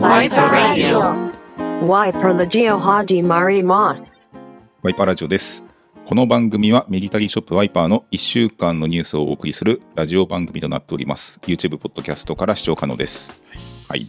[0.00, 1.32] Radio.
[1.82, 4.28] Wiper Legio Haji Mari Moss.
[4.82, 5.64] ワイパーラジオです。
[6.06, 11.40] この番組はミリタリーショップワイパーの1週間のニュースをお送りするラジオ番組となっております。
[11.46, 13.32] YouTube ポッドキャストから視聴可能です。
[13.88, 14.08] はい。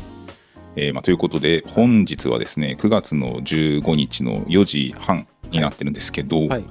[0.76, 6.66] えーまあ、ということで、本日はですね、9月の15日の4時半になってるんですけど、はい。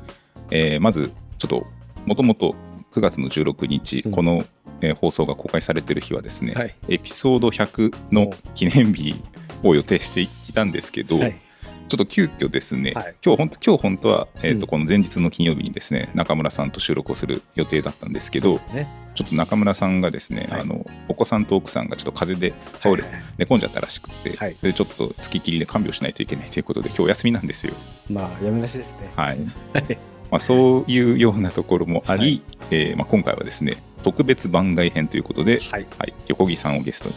[0.53, 1.67] えーまず、ちょっと、
[2.07, 2.55] もともと
[2.93, 4.45] 9月の16日、うんこの、
[4.81, 6.75] えー放送が公開されてる日はですね、はい。
[6.89, 9.23] エピソード100の記念日
[9.63, 11.41] を予定していたんですけど、はい。
[11.89, 23.03] ちょっと急遽ですね、はい今日本当今日本当は、えーとうんこの前日の金曜日にですね中村さんと収録をする予定だったんですけど、ねちょっと中村さんがですね、はいあのお子さんと奥さんがちょっと風邪で倒れ、
[23.37, 27.73] 寝込んじゃったらしくて、でちょっと付き切りで看病しないといけないということで今日お休みなんですよ。
[28.09, 29.11] まあ、やめなしですね。
[29.17, 29.39] はい
[29.73, 29.99] はい。
[30.31, 35.87] まあ、そういうようなところもあり、はいえーまあ、今回はですね特別番外編ということで、はい。
[35.99, 37.15] はい、横木さんをゲストに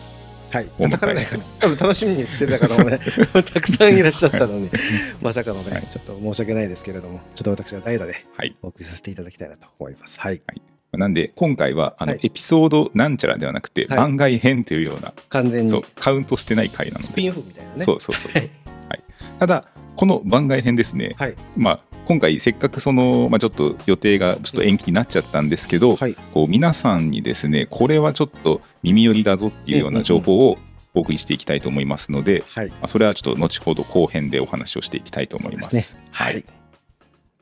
[0.51, 0.69] はい。
[0.77, 1.43] お迎え叩かれないかな。
[1.59, 2.99] 多分楽しみにしてた方もね、
[3.33, 4.69] たくさんいらっしゃったのに、
[5.21, 10.19] まさかのね、はいちょっと申し訳ないですけれども、ちょっと私は代打ではいお送りさせていただきたいなと思います。
[10.19, 10.41] はい。
[10.91, 17.83] なんで今回はあの、はいエピソードなんちゃらではなくて、はい番外編というような完全にそうカウントしてない回なのでスピンオフみたいなね。
[17.83, 18.49] そうそうそうそう、
[18.89, 19.03] はい、
[19.39, 21.35] ただこの番外編ですね、はい。
[21.55, 26.15] まあ、今回せっかくその、まあ、ちょっと予定がちょっと延期になっちゃったんですけど、はい。
[26.33, 30.57] こう皆さんにですねこれはちょっと耳寄りだぞっていうような情報を
[30.93, 32.69] お送りしていきたいと思いますので、はい。
[32.69, 35.75] まあ、それはちょっと後ほど後編でお話をしていきたいと思います。
[35.75, 36.43] ですねはい。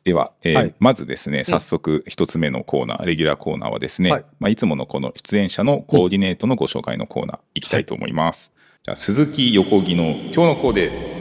[0.03, 8.53] では、えーはいまずですね早速一つ目のコーナー、レギュラーコーナーはですね、はいいまあ、いつものこの出演者のコーディネートのご紹介のコーナーいきたいと思います。
[8.83, 11.18] じゃあ鈴木横木の今日のコーデ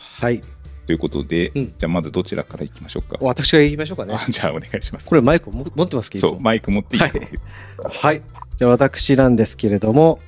[0.00, 0.40] はいはい。
[0.86, 3.18] ということで、うんじゃあまずどちらからいきましょうか。
[3.20, 4.14] 私から言いましょうかね。
[4.14, 5.08] あじゃあお願いします。
[5.08, 6.28] これマイクも持ってますけど。
[6.28, 7.12] そうマイク持っていい、はい
[7.82, 8.22] はい。
[8.56, 10.18] じゃあ私なんですけれども、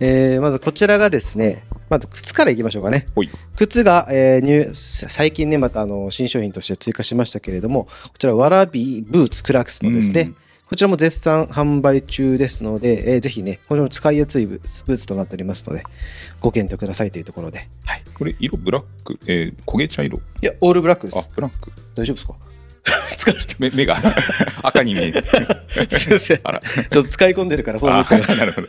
[0.00, 3.06] えーまずこちらがですね、まず靴からいきましょうかね。
[3.56, 10.36] 靴が、えーニュー最近ね、またあの新商品として追加しましたけれども、こちらわらびブーツクラックスのですね、うん
[10.72, 15.82] こちらも絶賛販売中ですので、えーぜひね、これも使いやすいブーツとなっておりますので、
[16.40, 17.68] ご検討くださいというところで。
[17.84, 18.02] はい。
[18.14, 20.16] これ色ブラック、えー焦げ茶色？
[20.40, 21.24] いや、オールブラックですあ。
[21.34, 22.34] ブラック大丈夫ですか？
[23.18, 23.96] 疲れて目目が
[24.64, 25.22] 赤に見える。
[25.90, 26.40] すいません。
[26.42, 28.68] あらちょっと使い込んでるからそう思っちゃいますあなるほど。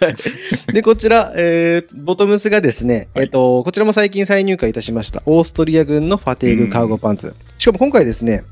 [0.73, 7.33] で、こちら、えーボトムスがですね、はいえっ、と、こちらも最近再入荷いたしました、オーストリア軍のファテーグカーゴパンツ。
[7.57, 8.43] しかも今回ですね、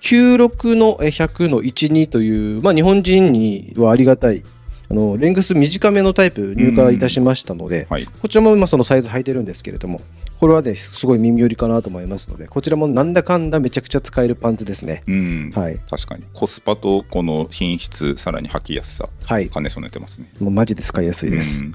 [0.00, 4.42] 96のえー100の12という、まあ日本人にはありがたい、
[4.90, 8.06] あの、レングス短めのタイプ入荷いたしましたので、はい。
[8.06, 10.00] こちらも今そのサイズ履いてるんですけれども、
[10.38, 15.02] これはね、すごい耳寄りかなと思いますので、こちらもなんだかんだめちゃくちゃ使えるパンツですね。
[15.08, 15.50] うん。
[15.54, 15.78] はい。
[15.90, 16.24] 確かに。
[16.32, 19.50] コスパとこの品質、さらに履きやすさ、はい。
[19.50, 20.30] 兼ね備えてますね。
[20.40, 21.64] もうマジで使いやすいです。
[21.64, 21.74] うん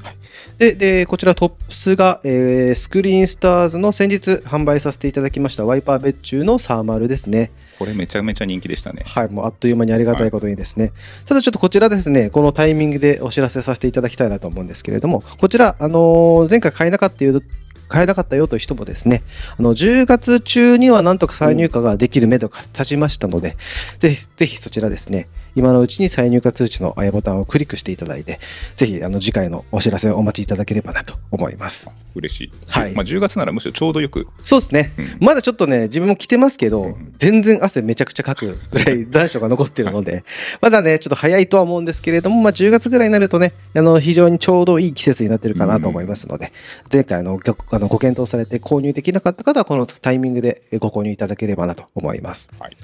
[0.57, 7.51] で、で、こちらトップスが、えースクリーンスターズの先日販売させていただきましたワイパー別注のサーマルですね。
[7.79, 9.03] これめちゃめちゃ人気でしたね。
[9.05, 10.91] はい、もうあっという間にありがたいことにですね。
[11.25, 17.41] ただちょっとこちらですね、このタイミングでお知らせさせていただきたいなと思うんですけれども、こちら、あのー前回買えなかったよ
[17.87, 19.21] 買えなかったよという人もですね、
[19.57, 23.55] あの10月中にはなんとか再入荷ができる目処が立ちましたので、
[23.99, 28.39] ぜひぜひそちらですね、今のうちに再入荷通知のあやボタンをクリックしていただいて、
[28.75, 31.89] ぜひあの次回のお知らせをお待ちいただければなと思います。
[32.15, 32.51] 嬉しい。
[32.67, 34.27] はいまあ、10月ならむしろちょうどよく。
[34.43, 34.91] そうですね。
[34.97, 40.25] うんまだちょっとね、自分も着てますけど、うん全然汗めちゃくちゃかくぐらい残暑が残ってるので、
[40.59, 46.51] まだね、ちょっと早いとは思うんですけれども、まあ、10月ぐらいになるとね、あの、非常にちょうどいい季節になってるかなと思いますので、
[46.91, 52.49] 前回あのごあのご検討されて購入できなかった方は、このタイミングでご購入いただければなと思います。
[52.59, 52.75] はい。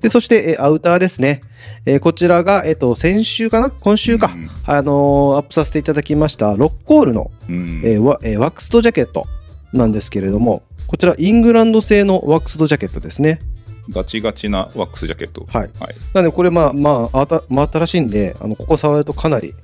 [0.00, 1.40] で、そして、えーアウターですね。
[1.86, 3.70] えーこちらが、えっ、と、先週かな？
[3.70, 9.26] 今週か、うんあのーアップさせていただきました、ロッコールのうんえーワえーワックスドジャケット
[9.72, 13.38] なんですけれども、こちらイングランド製のワックスドジャケットですね。
[13.90, 15.46] ガチガチなワックスジャケット。
[15.46, 15.70] はい。
[15.80, 15.94] はい。
[16.12, 19.54] なのでこれまあまああた真新しいんで、あのここ触るとかなり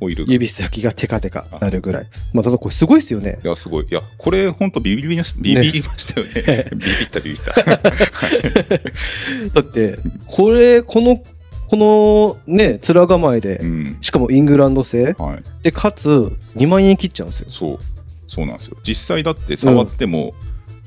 [0.00, 2.06] オイル指先がテカテカなるぐらい。
[2.34, 3.38] まあただこれすごいですよね。
[3.42, 3.86] や、すごい。
[3.90, 5.40] いや、これ本当ビビりました。
[5.40, 6.66] ビビりましたよね。
[6.72, 7.54] ビビった、ビビった。
[9.54, 11.22] だってこれこの
[11.70, 13.98] このね面構えで、うん。
[14.00, 15.62] しかもイングランド製はい。
[15.62, 16.10] でかつ
[16.56, 17.50] 2万円切っちゃうんですよ。
[17.50, 17.78] そう。
[18.26, 18.76] そうなんですよ。
[18.82, 20.34] 実際だって触っても、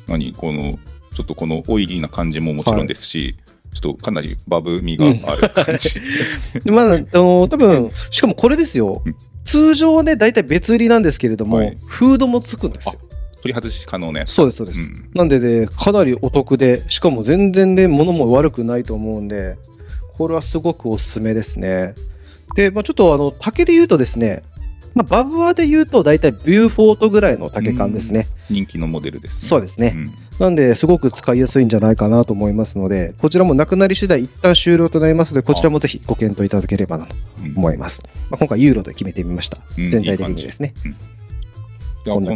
[0.10, 0.78] 何この、
[1.14, 3.38] ちょっとこのオイリーな感じももちろんですし、
[3.74, 6.02] ちょっとかなりバブみがある感じ。
[6.66, 9.16] でまあ、あの多分しかもこれですようん。
[9.46, 13.00] 通常ね大体別売りなんですけれども、はいフードもつくんですよ。
[13.42, 14.32] 取り外し可能なやつ。
[14.32, 14.82] そうですそうです。
[14.82, 19.56] うんなんでねかなりお得でしかも全然ね物も悪くないと思うんで
[20.18, 21.94] これはすごくおすすめですね。
[22.56, 24.44] で、まあ、ちょっとあの丈で言うとですね
[24.96, 28.28] まあ、バブアで言うと大体ビューフォートぐらいの丈感ですね。
[28.50, 29.48] 人気のモデルですね。
[29.48, 29.90] そうですね。
[29.90, 30.06] ん
[30.40, 38.04] なんで、すごく使いやすいんじゃないかなと思いますので、こちらもなくなり次第一旦終了となりますので、こちらもぜひご検討いただければなとうん思います。
[38.30, 39.58] まあ、今回ユーロで決めてみました。
[39.78, 40.74] うん全体的にですね。
[42.06, 42.36] いやこの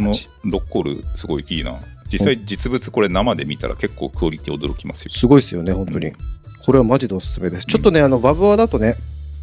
[0.58, 1.76] ッコールすごいいいな。
[2.10, 5.10] 実際実物これ生で見たら結構クオリティ驚きますよ。
[5.12, 6.12] すごいですよね、本当に。
[6.68, 7.64] うんこれはマジでおすすめです。
[7.64, 8.94] ちょっとね、あの、バブアだとね、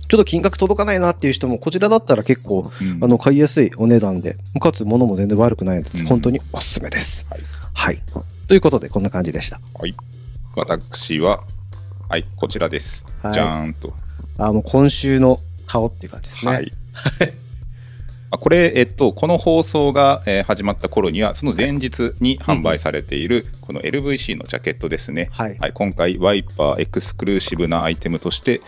[0.08, 7.26] ちょっと金額届かないなっていう人も、こちらだったら結構、うんあの、買いやすいお値段で、かつ物も全然悪くないので、うん本当におすすめです。
[7.32, 7.42] はい
[7.74, 8.00] はい。
[8.48, 9.60] ということで、こんな感じでした。
[9.74, 9.96] はい。
[10.56, 11.44] 私は、
[12.10, 13.06] はい、こちらです。
[13.24, 13.94] はいじゃーんと。
[14.38, 16.52] あもう今週の顔っていう感じですね。
[16.52, 16.72] はい。
[18.36, 25.30] あこれ、えっと、この放送が、えー始まった頃には、その前日に販売されている、この LVC のジャケットですね。
[25.32, 28.62] はいはい、今回、ワイパーエクスクルーシブなアイテムとして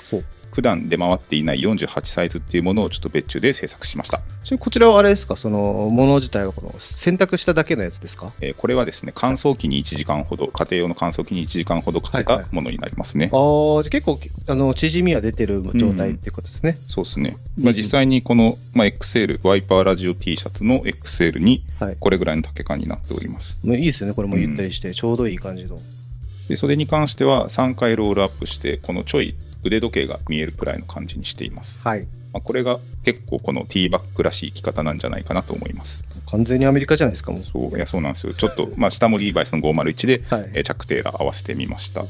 [0.57, 4.21] 普段出回っていない48サイズっていうものをちょっと別注で制作しました。
[4.57, 8.31] こちらはあれですか、その、もの自体はこの、選択しただけのやつですか？
[8.41, 13.29] えーこれはですね、乾燥機に1時間ほど、家庭用の乾燥機に1時間ほどかけはいはいたものになりますね。
[13.31, 16.71] ああ、じゃあ結構、あの、縮みは出てる状態っていうことですね？
[16.73, 17.37] そうですね。
[17.61, 21.97] まあ、実際にこの、まあ、XL、ワイパーラジオ T シャツの XL にはい。
[21.99, 23.59] これぐらいの丈感になっております。
[23.63, 25.77] もういいですよね、これもゆったりして、ちょうどいい感じの。
[26.47, 29.35] でそれに関しては3回ロールアップして、このちょい
[29.67, 31.79] 腕時計が見えるくらいの感じにしています。
[31.83, 32.07] はい。
[32.33, 36.03] まあ、これが結構この T バックらしい着方なんじゃないかなと思います。
[36.29, 37.41] 完全にアメリカじゃないですか、もう。
[37.41, 38.33] そういやそうなんですよ。
[38.33, 42.01] ちょっと、まあ、下もリーバイスの501で、 はいえーチャック・テイラー合わせてみました。
[42.01, 42.07] ま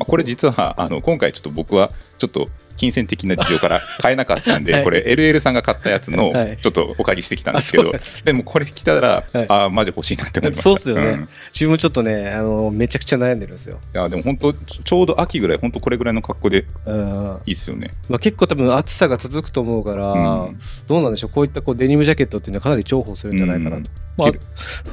[0.00, 2.48] あ、これ実はあの今回ちょっと僕はちょっと
[2.78, 4.84] 金銭的な事情から買えなかったんで、はい。
[4.84, 6.56] これ LL さんが買ったやつのはい。
[6.56, 7.92] ちょっとお借りしてきたんですけど、
[8.24, 9.46] でもこれ来たら、はい。
[9.48, 10.62] ああマジ欲しいなって思いました。
[10.62, 11.16] そうっすよね。
[11.16, 11.28] ん。
[11.52, 13.78] 自分もちょっとね、あの、めちゃくちゃ悩んでるんですよ。
[13.94, 17.38] いやでも本当ちちょうど秋ぐらい本当これぐらいの格好でうん。
[17.46, 17.90] いいっすよね。
[18.08, 20.60] まあ、結構多分暑さが続くと思うから、うん。
[20.86, 23.76] どうなんでしょう、こういったこうデニムジャケットっていうのはかなり重宝するんじゃないかなと。
[23.76, 23.84] うん。
[24.18, 24.26] ま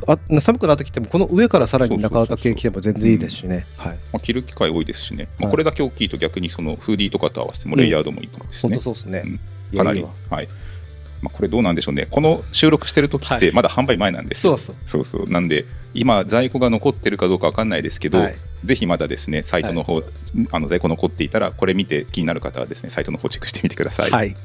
[0.07, 3.65] ああ寒くなってきても、この上からさらに中綿系着ても全然いいですしね。
[4.21, 5.51] 着る機会多いですしね、まあ、はい。
[5.51, 8.83] これだけ大きいと逆にそのフーディーとかと合わせてもレイヤードもいいかもですね本当。
[8.83, 9.39] そうですね。
[9.75, 10.47] かないり、はい
[11.21, 14.57] まあ、これどうなんでしょうね、この収録してる時っはいてまだ販売前なんですよ。
[14.57, 15.05] そうそう。
[15.05, 20.01] そうそうなんで、今、在庫が残ってるかどうか分かんないですけど、はいぜひまだですね、サイトの方、
[20.51, 24.11] あの在庫残っていたら、これ見て気になる方はですね、サイトの方チェックしてみてください。
[24.11, 24.35] はい。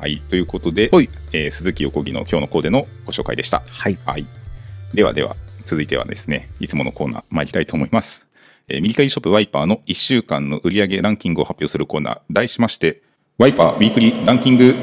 [0.00, 3.62] はいということで、はいえー鈴木横木の今日のコーデのご紹介でした。
[3.66, 3.98] はい。
[4.04, 4.26] はい、
[4.94, 8.29] ではでは、続いてはですね、いつものコーナー参りたいと思います。
[8.70, 13.02] えーミリタリーショップワイパーの1週間の売上ランキングを発表するコーナー、題しまして、
[13.38, 14.74] ワイパーウィークリーランキング。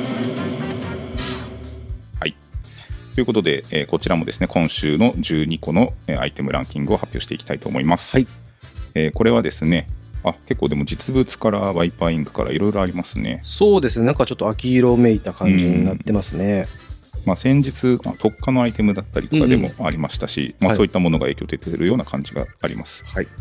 [2.20, 2.36] はい。
[3.16, 8.18] ということで、えーこちらもですね、今週の12個のえーアイテムランキングを発表していきたいと思います。
[8.18, 8.28] はい
[8.96, 9.88] えーこれはですね、
[10.26, 13.40] あ結構でも実物からワイパーインクからいろいろありますね。
[13.42, 14.06] そうですね。
[14.06, 16.66] なんかちょっと秋色めいた感じになってますね。
[17.28, 23.04] まあ、先日、まあ特化のアイテムだったりとかでもうんありましたし、まあ、はいそういったものが影響出てるような感じがあります。
[23.06, 23.26] はい。
[23.26, 23.32] じ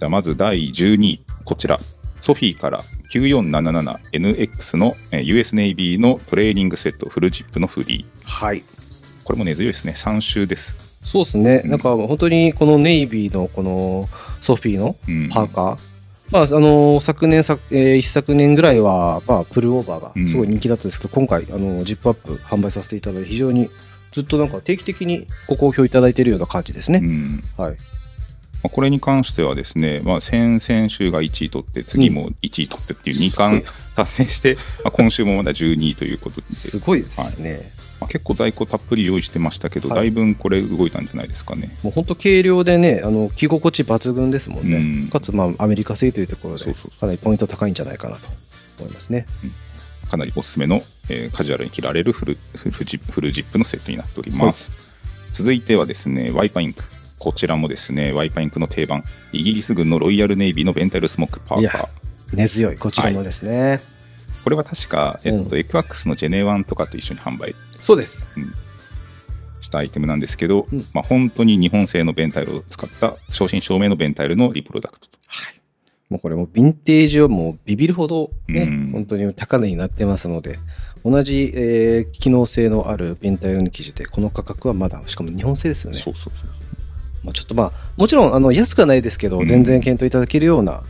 [0.00, 1.78] ゃあまず第12位、こちら、
[2.20, 2.78] ソフィーから
[3.12, 8.24] 9477NX のえー US ネイビーのトレーニングセットフルジップのフリー。
[8.24, 8.62] はい。
[9.24, 11.00] これも根強いですね、3週です。
[11.04, 11.62] そうですね。
[11.64, 14.08] うんなんか本当にこのネイビーのこの
[14.40, 15.91] ソフィーのうんパーカー。
[16.32, 23.68] まあ、あの昨年さ、えー一昨年ぐらいは、まあ、プルオーバーがすごい人気だったんですけど、今回あのジップアップ販売させていただいて非常に
[24.12, 27.00] ずっとなんか定期的にご好評いただいているような感じですね。
[27.04, 27.72] うんはい。
[27.72, 27.76] ま
[28.64, 33.64] あこれに関してはですね、まあ、先々週が1位取って、次も1位取ってっていう2冠
[33.96, 34.54] 達成して、
[34.84, 37.60] まあ、今週もまだ12位ということで、すごいですね。
[38.02, 41.68] まあ、結構在庫たっぷり用意してましたけど、はいだいぶこれ動いたんじゃないですかね。
[41.84, 44.76] もう本当軽量でね、あの着心地抜群ですもんね。
[44.76, 48.26] うんかつ、まあ、アメリカ製というところでかなりポイント高いんじゃないかなと
[48.80, 49.26] 思いますね。
[50.10, 54.98] かなりおすすめの、えーカジュアルに着られるフルフルジフルジップのセットになっております。
[55.32, 56.82] 続いてはですね、ワイパーインク。
[57.20, 61.88] こちらもですね、ワイパーインクの定番、イギリス軍のロイヤルネイビーのベンタイルスモックパーカー。
[62.34, 63.78] 根強い、こちらもですね。
[64.44, 68.28] これは確か、えっとうエクワックスのジェネワンとかと一緒に販売そうです。
[69.60, 75.18] したアイテムなんですけど、うんまあ、本当に日本製のベンタイルを使った正真正銘のベンタイルのリプロダクトと。
[76.10, 80.58] もうこれもヴィンテージはもうビビるほどね、うん本当に高値になってますので、
[81.04, 85.96] 同じ、えー機能性のあるベンタイルの生地で、この価格はまだ、しかも日本製ですよね。
[85.96, 86.50] そうそうそう。
[87.24, 90.82] まあ、ちょっとまあ、もちろんあの安くはないですけど、うん全然検討いただけるような、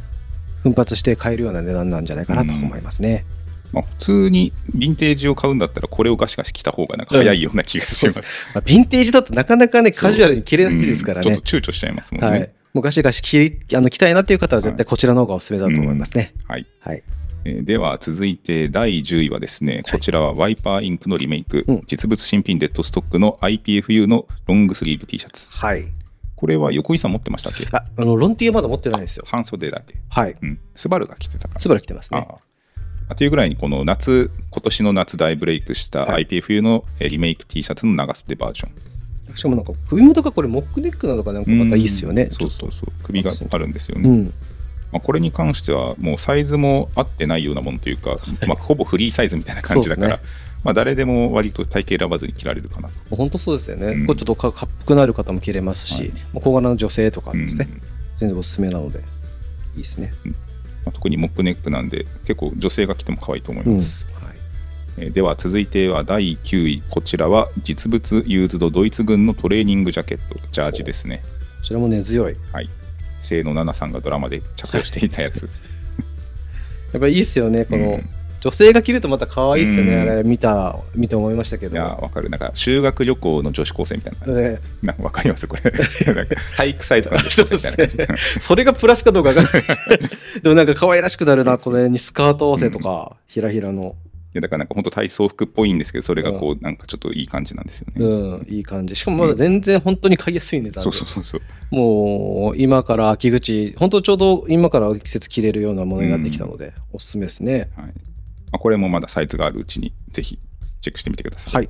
[0.64, 3.24] 奮発して買えるような値段なんじゃないかなと思いますね。
[3.72, 8.20] まあ、普通にヴィンテージを買うんだったら、これをガシガシ着た方がなんか早いような気がします。
[8.54, 11.60] まあ、ヴィンテージだとなかなかね、カジュアルに着れないですからねうんちょっ。
[11.62, 12.28] と躊躇しちゃいますもんね。
[12.28, 12.52] はい。
[12.74, 16.32] もうガシガシ着あの着たいなっていう方は絶対こちらの方がおすすめだと思いますね。
[16.48, 16.66] はい。
[16.80, 17.02] はい。
[17.44, 25.50] えーでは続いて第10位はですね、こちらはワイパーインクのリメイク、うん実物新品デッドストックの IPFU のロングスリーブ T シャツ。
[25.50, 25.84] はい。
[26.36, 27.66] これは横井さん持ってましたっけ？
[27.72, 29.24] あ、あの、ロンティーまだ持ってないんですよ。
[29.26, 29.94] 半袖だけ。
[30.08, 30.36] はい。
[30.40, 30.58] うん。
[30.74, 31.60] スバルが着てたから。
[31.60, 32.20] スバル来てますね。
[32.20, 32.38] ああ
[33.14, 39.36] というぐらいにこの夏、今年の夏大ブレイクしたはい IPFU のえーリメイク T シャツの長袖バージョン。
[39.36, 42.28] しかもなんか首元がこれモックネックなのかなんかまたいいっすよね。
[42.32, 42.92] そうそうそう。
[43.04, 44.08] 首があるんですよね。
[44.08, 44.24] うん。
[44.92, 50.20] まあ、これに関してはもうサイズも合ってないようなものというか、まあ、ほぼフリーサイズみたいな感じだから、そう
[50.64, 53.16] まあ、誰でも割と体型選ばずに着られるかなと。
[53.16, 53.86] 本当そうですよね。
[53.86, 57.80] うんこれちょっとかかっこなる方も着れますし、はいまあ小柄な女性とかですね、うん
[58.18, 59.02] 全然おすすめなので、い
[59.76, 60.12] いですね。
[60.24, 60.34] まあ、
[60.90, 64.34] 特にモップネックなんで結構女性が着ても可愛いと思います、はい。
[64.98, 66.82] えーでは続いては第9位。
[66.90, 70.34] こちらは実物ユーズドドイツ軍のトレーニングジャケット。
[70.50, 71.22] ジャージですね。
[71.60, 72.36] こちらも根強い。
[72.52, 72.68] はい。
[73.22, 75.48] 清野奈々さんがドラマで着用していたやつ。
[76.92, 77.64] やっぱりいいっすよね。
[77.64, 79.94] この、うん女性が着るとまた可愛いっすよね。
[79.94, 81.76] うんあれ見た、見て思いましたけど。
[81.76, 85.46] いやわかるなんか修学旅行の女子高生みたいな ねなんかわかります？
[85.46, 85.62] これ
[86.56, 89.52] 体育祭とかの女子高生みたいな感じそれがプラスかどうかわかんない。
[90.42, 93.94] でもなんか可愛らしくなるな、これにスカート合わせとか、ひらひらの。
[94.34, 98.96] いやだからなんか本当体操服っぽいんですけどそれがこうなんかちょっといい感じなんですよね、うん、いい感じ。
[98.96, 100.80] しかもまだ全然本当に買いやすい値段で。
[100.80, 107.68] そうそうそうそうもう今から秋口、本当ちょうど今から季節着れるようなものになってきたので、おすすめですね。
[107.76, 107.92] はい
[108.52, 110.38] まあ、これもまだサイズがあるうちにぜひ
[110.80, 111.54] チェックしてみてください。
[111.54, 111.68] はい。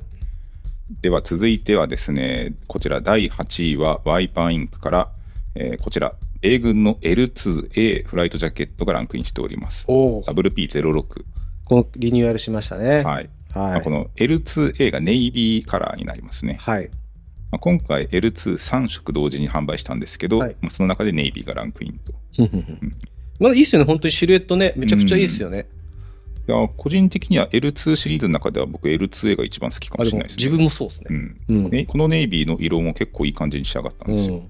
[1.01, 5.11] では続いてはですね、こちら第8位はワイパーインクから、
[5.55, 9.85] えーこちら、米軍の L2A フライトジャケットがランクインしております。
[9.87, 10.23] おお。
[10.23, 11.23] WP06。
[11.63, 12.97] このリニューアルしましたね。
[12.97, 13.03] はい。
[13.03, 13.29] はい。
[13.55, 13.79] まはい。
[13.79, 16.57] あこの L2A がネイビーカラーになりますね。
[16.59, 16.89] はい。
[17.51, 22.13] まあ、今回 L23 色同時に販売したんですけど、はいまあその中でネイビーがランクインと。
[23.39, 23.85] まだいいっすよね。
[23.85, 24.73] 本当にシルエットね。
[24.75, 25.67] めちゃくちゃいいっすよね。
[26.47, 30.43] いや個人的には L2 シリーズの中では僕 L2A が一番好きかももしれないですね。
[30.43, 31.07] 自分もそうですね。
[31.09, 31.69] うんうん。
[31.69, 34.35] ねこのネイビーの色も結構いい感じに仕上がったんですよ。
[34.35, 34.49] うん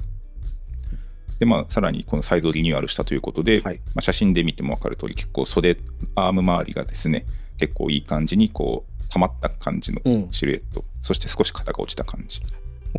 [1.39, 5.77] で、まあ、さらにこのサイズをリニューアルしたということで、はいまあ、写真で見ても分かる通り、結構袖、
[6.15, 7.25] アーム周りがですね、
[7.57, 12.41] 結構いい感じにこう、溜まった感じのうんシルエット、そして少し肩が落ちた感じ。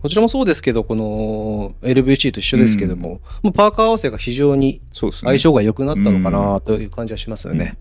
[0.02, 4.80] こちらもそうですけど、この LVC と一緒ですけども、もうパーカー合わせが非常に。
[4.92, 7.76] 相性が良くなったのかなという感じはしますよね。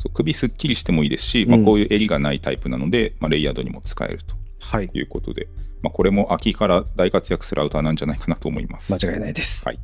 [0.00, 4.90] そう首すっきりしてもいいですし、まあ、うんこういう襟がないタイプなので、まあ、レイヤードにも使えるとはい。
[4.92, 5.46] いうことで、
[5.82, 8.92] まあ、これも秋から大活躍するアウターなんじゃないかなと思います。
[8.94, 9.66] 間違いないです。
[9.66, 9.78] はい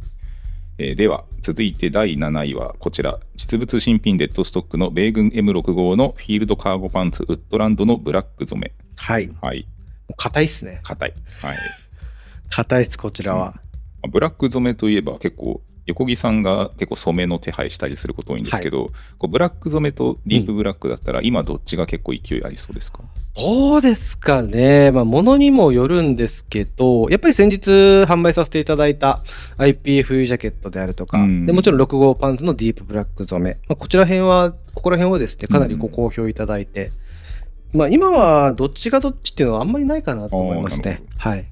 [0.78, 8.72] えーでは、続いて第7位はこちら、実物新品デッドストックの米軍 M65 のフィールドカーゴパンツウッドランドのブラック染め。
[8.96, 9.26] はい。
[9.28, 9.60] もはい、
[10.10, 10.80] う硬いっすね。
[10.82, 11.14] 硬い。
[11.42, 11.56] はい。
[12.50, 13.38] 硬いっす、こちらは。
[13.38, 13.60] ま
[14.04, 18.86] あブラック染めといえば結構、横木さんが結構染めの手配したりすること多いんですけど、
[19.18, 23.00] こうブラック染めとディープブラックだったら、今どっちが結構勢いありそうですか、
[23.36, 24.90] どうですかね。
[24.90, 27.70] まあ、ものにもよるんですけど、やっぱり先日
[28.04, 29.20] 販売させていただいた
[29.58, 33.54] IPFU ジャケットであるとか、うんでもちろん6号パンツのディープブラック染め。
[33.68, 36.90] まあ、こちら辺は、ここら辺はですね、かなりご好評いただいて、
[37.72, 41.02] まあ、今はどっちがどっちっていうのはあんまりないかなと思いますね。
[41.18, 41.46] はい。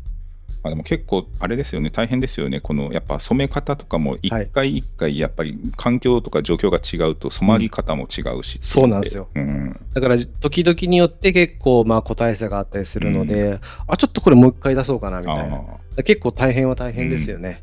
[0.65, 9.29] まあ、でも結構あれですよね大変ですよねこのやっぱ染め方とかも一回一回やっぱり環境とか状況が違うと染まり方も違うし、そうなんですよ。
[9.35, 15.63] うん、だから、時々によって結構、まあ、個体差があったりするので、あ、ちょっとこれもう一回出そうかな、みあたいな。
[15.99, 17.61] あ結構大変は大変ですよね。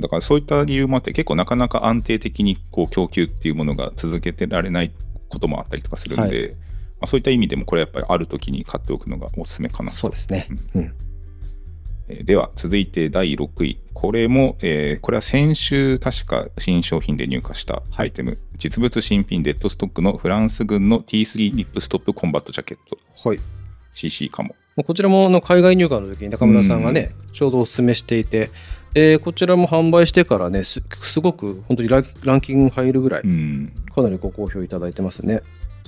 [0.00, 4.90] だからそういった理由もあって結構なかなか安定的にこう供給っていうものが続けてられない
[5.28, 6.56] こともあったりとかするんで、はいま
[7.02, 10.48] あ、そういった意味でもこれやっぱりある時に買っておくのがおすすめかなとそうですね。
[10.74, 10.94] うん。
[12.08, 13.78] えーでは続いて第6位。
[13.94, 22.98] これも、えーこれは先週確か新商品で入荷したアイテム、実物新品デッドストックのフランス軍の T3 リップストップコンバットジャケット。
[23.28, 23.38] はい。
[23.94, 24.54] CC かも。
[24.76, 28.50] まあこちらも海外入荷の時に中村さんがね、ちょうどお勧めしていて、
[28.94, 32.00] でこちらも販売してからねす、すごく本当にラ
[32.36, 33.72] ンキングに入るぐらい、うん。
[33.94, 35.40] かなりご好評いただいてますね。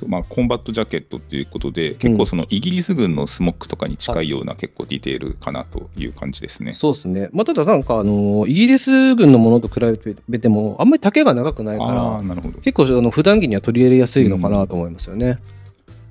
[0.04, 6.72] そうまあ、コンバットジャケットっていうことで結構そのイギリス軍のスモックとかに近いような結構ディテールかなという感じですね。
[6.72, 7.28] そうですね。
[7.32, 9.80] まあ、ただなんか、あのイギリス軍のものと比
[10.28, 12.58] べても、あんまり丈が長くないから、なるほど。
[12.58, 15.38] 結構あの普段着には取り入れやすいのかなと思いますよね。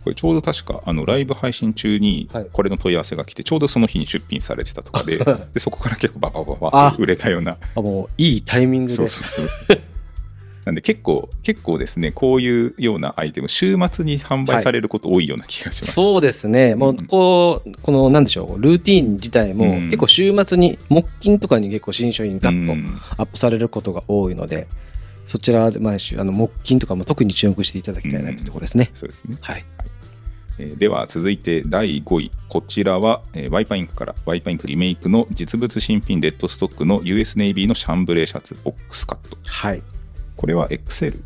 [0.04, 5.18] これちょうど確かあのライブ配信中にはいこれの問い合わせが来てちょうどその日に出品されてたとかで
[5.54, 8.96] でそこから結構ババババあッと売れたようなあもういいタイミングで。
[8.96, 9.80] そうそうそうそう
[10.66, 19.86] なんで結構結構ですねこういうようなアイテム週末に販売されること多いような気がします、そうですね、もうこう、このなんでしょう、ルーティン自体もうん。
[19.86, 23.00] 結構週末に、木金とかに結構新商品ガッとうん。
[23.18, 24.68] アップされることが多いので、
[25.26, 25.94] そちらで、まあ、
[26.24, 28.90] の木金とかも特に注目していただきたいなというところですね。
[28.94, 29.38] そうですね。
[29.42, 29.66] はい。
[30.60, 32.32] えーでは続いて第5位。
[32.48, 39.38] こちらは、えーワイパインクからワイパインクリメイクの実物新品デッドストックの US ネイビーのシャンブレーシャツボックスカット。
[39.48, 39.82] はい。
[40.36, 41.20] これは XL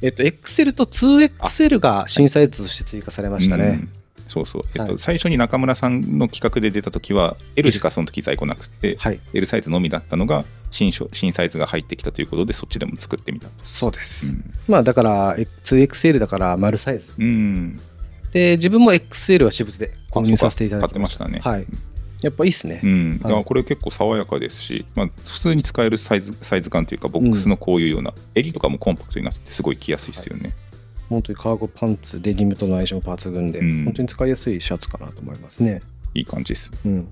[0.00, 3.88] えっと、XL と 2XL が新サイズとして追加されましたねうん。
[4.28, 9.20] そうそう、えっとはい最初に中村さんの企画で出た時は L しかその時在庫なくて、はい。
[9.32, 14.36] L サイズのみだったのが新商新サイズが入ってきたということでそっちでも作ってみたそうです。
[14.68, 17.12] まあ、だから、2XL だから丸サイズ。
[17.18, 17.76] うん、うん
[18.32, 21.24] で、自分も XL は私物で購入させていただきました。
[21.24, 21.66] 買ってましたねはい。
[22.22, 22.80] やっぱいいっすね。
[22.82, 22.86] う。
[22.86, 30.54] ん、これ結構爽やかですし、まあ、普通に使えるサイズサイズ感というかボックスのこういうような、襟とかもコンパクトになっててすごい着やすいですよね、
[31.08, 33.84] 本当にカーゴパンツ、デニムとの相性抜群で、うん。
[33.84, 35.80] 本当に使いやすいシャツかなと思いますね。
[36.14, 37.08] いい感じです、うん。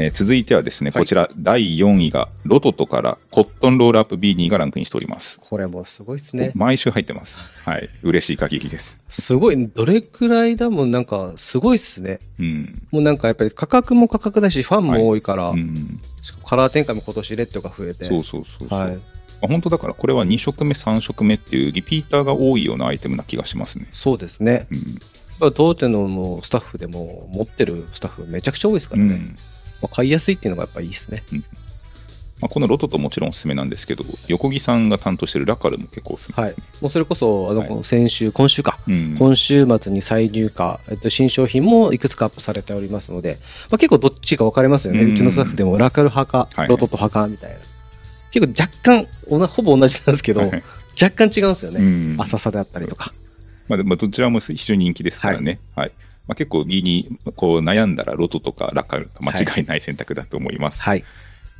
[0.00, 6.52] えー続いてはですねはいこちら第4位がロトトからコットンロールアップビーニーがランクインしておりますこれもすごいっすね。
[6.54, 12.20] 毎週入ってますはい嬉しい限りですすごい、どれくらいだもん、なんか、すごいっすね。
[12.38, 15.74] うん、もうなんかやっぱり価格も価格だし、ファンも多いから、うん、
[16.22, 18.04] しかもカラー展開も今年レッドが増えて。
[18.04, 18.98] そうそうそうそう、はい。
[19.42, 24.68] あ本当だからこれは2色目3色目っていうリピーターが多いようなアイテムな気がしますね、そうですね。
[24.70, 24.80] うん
[25.56, 29.14] 当店のスタッフでも持ってるスタッフめちゃくちゃ多いですからね。
[29.14, 29.34] うん
[29.82, 31.22] まあ、買いやすいっていうのがやっぱいいですね。
[32.40, 36.64] まあ、このロトともちろんおすすめなんですけど横木さんが担当してるラカルも結構おすすめはいですね、。
[36.80, 38.78] もうそれこそ、あの、はい先週、今週か。
[38.88, 43.36] うん今週末に再入荷、えっと、新商品もいくつかアップされておりますので、
[43.70, 45.02] まあ、結構どっちか分かれますよね。
[45.02, 47.56] うんうちのスタッフでもラカル派か、はいロトト派かみたいな。
[48.32, 50.62] 結構若干おな、ほぼ同じなんですけど、はい
[51.00, 51.80] 若干違うんですよね。
[51.80, 53.12] うん浅さであったりとか。
[53.68, 55.92] まあ、でもどちらも非常に人気ですからね、はい
[56.30, 61.02] まあ、結構 B にこう悩んだらロトとかラカルが間違いない選択だと思います、はい。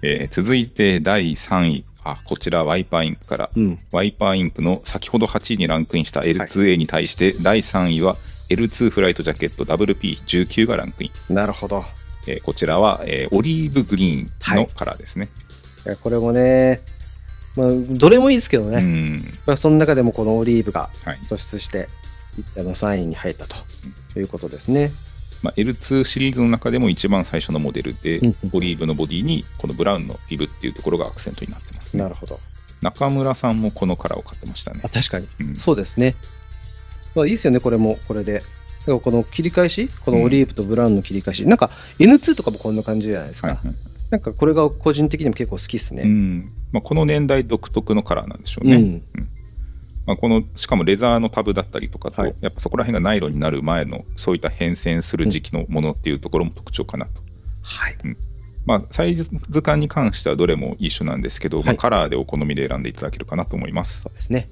[0.05, 1.85] えー続いて第3位。
[2.05, 3.79] あこちらワイパーインクから、うん。
[3.91, 8.15] ワイパーインクの先ほど8位にランクインした L2A に対して第3位は
[8.49, 11.83] L2 フライトジャケット WP19 がランクイン、なるほど。
[12.29, 15.29] えーこちらは、えーオリーブグリーンのはいカラーですね、
[15.85, 16.79] いやこれもね、
[17.57, 17.69] まあ、
[17.99, 18.77] どれもいいですけどね。
[18.77, 19.21] うん。
[19.49, 21.19] まあ、その中でもこのオリーブがはい。
[21.29, 21.89] 突出して、
[22.57, 23.57] あの3位に入ったと
[24.19, 24.91] いうことですね。
[25.43, 32.37] まあ、L2 シリーズの中でも一番最初のモデルで、うんうんオリーブのボディにこのブラウンのリブっていうところがアクセントになってますねなるほど。
[32.83, 35.27] 中村さんもこのカラーを買ってましたねあ、確かに。
[35.41, 36.15] うんそうですね。
[37.15, 38.43] まあ、いいですよね、これも、これで。
[38.87, 43.49] この切り返し、このオリーブとブラウンの切り返し、なんか N2 とかもこんな感じじゃないですか。
[43.49, 43.75] はいはい
[44.11, 46.03] なんかこれが個人的にも結構好きですうね。
[46.03, 49.03] んまあ、この年代独特のカラーなんでしょうね、うん。
[50.11, 52.35] まあ、このしかもレザーのタブだったりとかと、はい。
[52.41, 57.23] やっぱそこら辺がナイロンになる前のそういった変遷する時期のものっていうところも特徴かなと、
[57.63, 57.97] はい。
[58.67, 59.31] まあ、サイズ
[59.63, 64.49] 感に関してはどれも一緒なんですけど、まあ、はいカラーでお好みで選んでいただけるかなと思います、そうですね。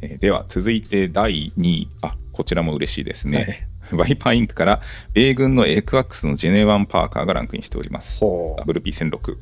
[0.00, 1.88] えーでは続いて第2位。
[2.02, 3.96] あこちらも嬉しいですね、はい。
[3.98, 4.80] ワイパーインクから
[5.12, 8.20] 米軍の ECWCS の Gen 1 パーカーがランクインしております。
[8.20, 9.38] ほ WP1006 う。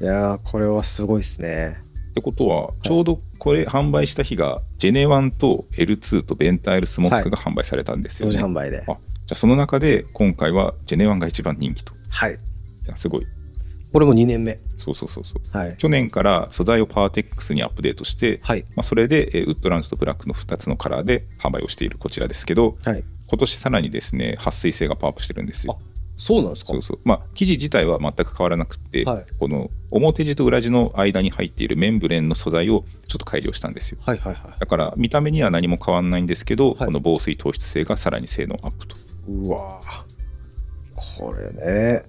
[0.00, 1.76] いやー、これはすごいですね。
[2.12, 8.36] ってことは、ちょうどこれ販売した日が、 Gen 1と L2 と Ventile スモックが販売されたんですよね。
[8.36, 8.78] 同時販売で。
[8.82, 8.96] あじゃ
[9.32, 11.92] あその中で今回は Gen 1が一番人気と。
[11.92, 12.38] いはい。
[12.86, 13.26] やすごい。
[13.92, 14.60] これも2年目。
[14.76, 15.58] そうそうそうそう。
[15.58, 15.76] はい。
[15.76, 18.62] 去年から素材を Pertex にアップデートして、はい。
[18.76, 23.02] まあ、それでえーウッドランドとブラックの2つのカラーで販売をしているこちらですけど、はい。
[23.26, 25.80] 今年さらにですね、撥水性がパワーアップしてるんですよ。
[26.22, 26.72] そうなんですか？
[26.74, 26.98] そうそう。
[27.04, 33.98] まあ、生地自体は全く変わらなくて、はいこの表地と裏地の間に入っているメンブレンの素材をちょっと改良したんですよ。
[34.00, 38.96] はいはいはだから見た目には何も変わらないんですけど、はいこの防水糖質性がさらに性能アップと。
[38.96, 39.00] い。
[39.28, 40.04] うわー
[41.18, 42.04] これね。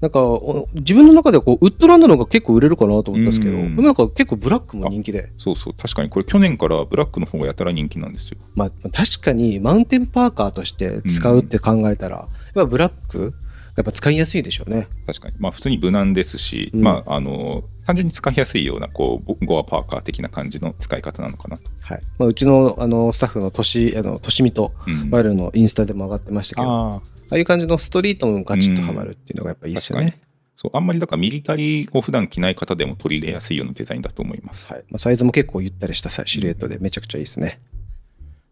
[0.00, 5.32] なんか、お自分の中ではこう、ウッドランドの方が結構売れるかなと思ったんですけど、うんなんか結構ブラックも人気で。
[5.38, 8.38] そうそう、確かにこれ去年からブラックの方がやたら人気なんですよ。
[8.54, 13.34] まあ、確かにマウンテンパーカーとして使うって考えたら、やっぱブラック、
[13.78, 14.88] やっぱ使いやすいでしょうね。
[15.06, 15.36] 確かに。
[15.38, 21.70] まあ普通に無難ですし、うんまああの、単純に使いやすいような、こう、ゴアパーカー的な感じの使い方なのかなと。
[21.80, 22.00] はい。
[22.18, 30.18] まあ、うちのあのスタッフのとし、あの、としみと、うんワイルのインスタでも上がってましたけど、あああ、あいう感じのストリートもガチッとハマるっていうのがやっぱいいですよね。
[30.56, 34.72] そう、あんまりだからミリタリーを普段着ない方でも取り入れやすいようなデザインだと思います。
[34.72, 34.82] はい。
[34.90, 37.60] まあ、サイズも結構ゆったりしたさシルエットでめちゃくちゃいいですね。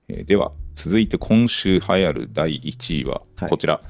[0.08, 3.80] えーでは、続いて今週流行る第1位ははいこちら。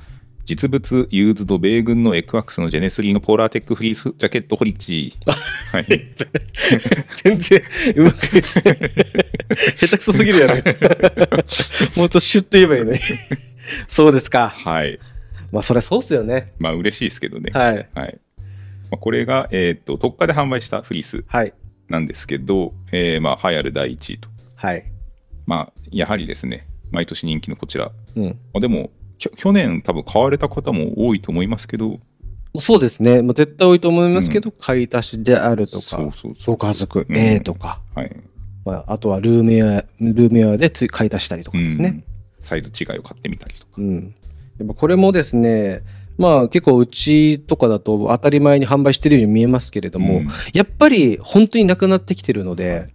[0.47, 5.13] 実物ユーズド米軍のエクワックスのジェネスリーのポーラーテックフリースジャケットホリッチ。
[5.73, 5.87] はい。
[7.25, 7.63] 全然
[7.97, 10.55] うまく下手くそすぎるやろ。
[10.55, 13.01] もうちょっとシュッと言えばいいね。
[13.89, 14.49] そうですか。
[14.51, 15.01] はい。
[15.51, 16.53] まあ、そりゃそうっすよね。
[16.61, 17.51] まあ嬉しいですけどね。
[17.53, 17.89] はい。
[17.95, 18.21] はい。
[18.91, 21.25] まあ、これが、えーっと、特価で販売したフリース。
[21.27, 21.53] はい。
[21.89, 24.29] なんですけど、えーまあ、流行る第1位と。
[24.55, 24.85] はい。
[25.45, 27.91] まあ、やはりですね、毎年人気のこちら。
[28.17, 28.39] うん。
[28.55, 31.99] あでも、去年多分買われた方も多いと思いますけど、
[32.59, 33.23] そうですね。
[33.23, 36.57] まあ、絶対多いと思いますけど、買い足しであるとか、そうそうそう。
[36.57, 38.17] ご家族うん A とか、はい。
[38.65, 41.89] まあ、あとはルームウェア、ルームウェアでつい買い足したりとかですね。
[41.89, 43.73] うんサイズ違いを買ってみたりとか。
[43.79, 44.15] うん。
[44.59, 45.81] やっぱこれもですね、
[46.19, 52.95] まあ結構うちとかだと当たり前に販売してるように見えますけれども、うんやっぱり本当になくなってきてるので、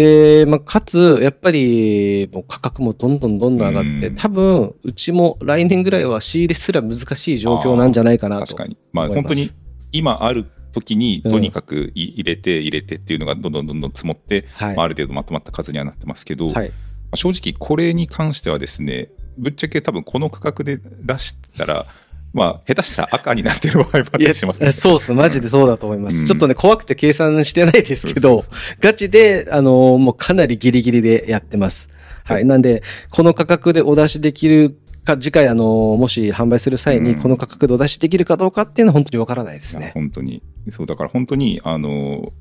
[0.00, 8.46] で、まあ、かつ、やっぱりもう価格もどんどんどんどん上がって、うん多分うちも来年ぐらいは仕入れすら難しい状況なんじゃないかなと。
[8.46, 8.78] 確かに。
[8.92, 9.48] まあ本当に
[9.92, 14.76] 今ある時にうんとにかくい入れて入れてっていうのがどんどんどんどん積もって、はい。
[14.76, 16.72] まあ、ある程度まとまった数にはなってますけど、まはい。
[17.12, 21.86] あ正直これに関してはですね、ぶっちゃけ多分この価格で出したら、
[22.32, 24.70] まあ下手したら赤になってる場合もあったりしますね。
[24.72, 25.12] そうっす。
[25.12, 26.20] マジでそうだと思います。
[26.20, 28.42] うんちょっとね、怖くて計算してないですけど
[28.80, 31.88] ガチで、あのーもうかなりギリギリでやってます。
[32.24, 32.44] はい。
[32.44, 39.90] なんで、この価格でお出しできるか、次回、あのーもし販売する際に、うんこの価格でお出しできるかどうかっていうのは本当にわからないですね。
[39.94, 40.42] 本当に。
[40.70, 42.32] そう、だから本当に、あの、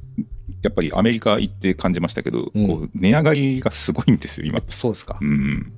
[0.61, 4.61] やっぱりアメリカ行って感じましたけど、うんこう値上がりがすごいんですよ、今。
[4.67, 5.25] そうですかう。
[5.25, 5.71] ん。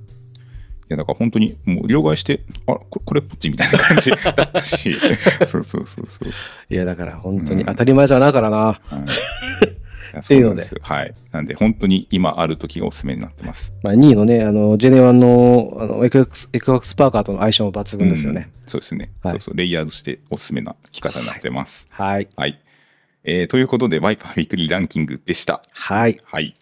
[0.92, 4.94] いや、だから本当に、もう両替して、あこれ、これっぽっちみたいな感じだったし、
[5.46, 6.28] そうそうそうそう。
[6.68, 8.56] いや、だから本当に当たり前じゃなからな。
[8.56, 10.80] はい、いやそうなんですよ。
[10.82, 11.14] はい。
[11.30, 13.72] なんで、本当に今ある時がおすすめになってます。
[13.82, 18.48] まあ、2位のね、あの、ジェネワンの、あの、エクワックス、パーカーとの相性も抜群ですよね。
[18.54, 19.56] うんそうですね、はいそうそう。
[19.56, 21.86] レイヤードしておすすめな着方になってます。
[21.90, 22.28] はい。
[22.36, 22.58] はい。
[23.24, 25.62] えーということで、ワイパーウィークリーランキングでした。
[25.72, 26.20] はい。
[26.24, 26.56] はい。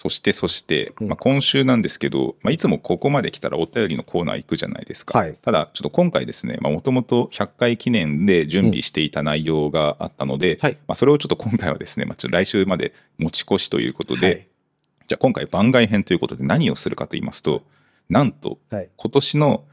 [0.00, 5.18] そして、そして、うんまあ、今週なんですけど、まあ、いつもここまで来たらお便りのコーナー行くじゃないですか。
[5.18, 10.78] はいただ、ちょっと今回ですね、もともと100回記念で準備していた内容があったので、はい。
[10.88, 14.46] まあ、それをちょっと今回はですね、まあ、ちょっと来週まで持ち越しということで、はい
[15.06, 17.64] じゃあ今回番外編ということで何をするかと言いますと、
[18.08, 18.88] なんとはい。
[18.96, 19.64] 今年の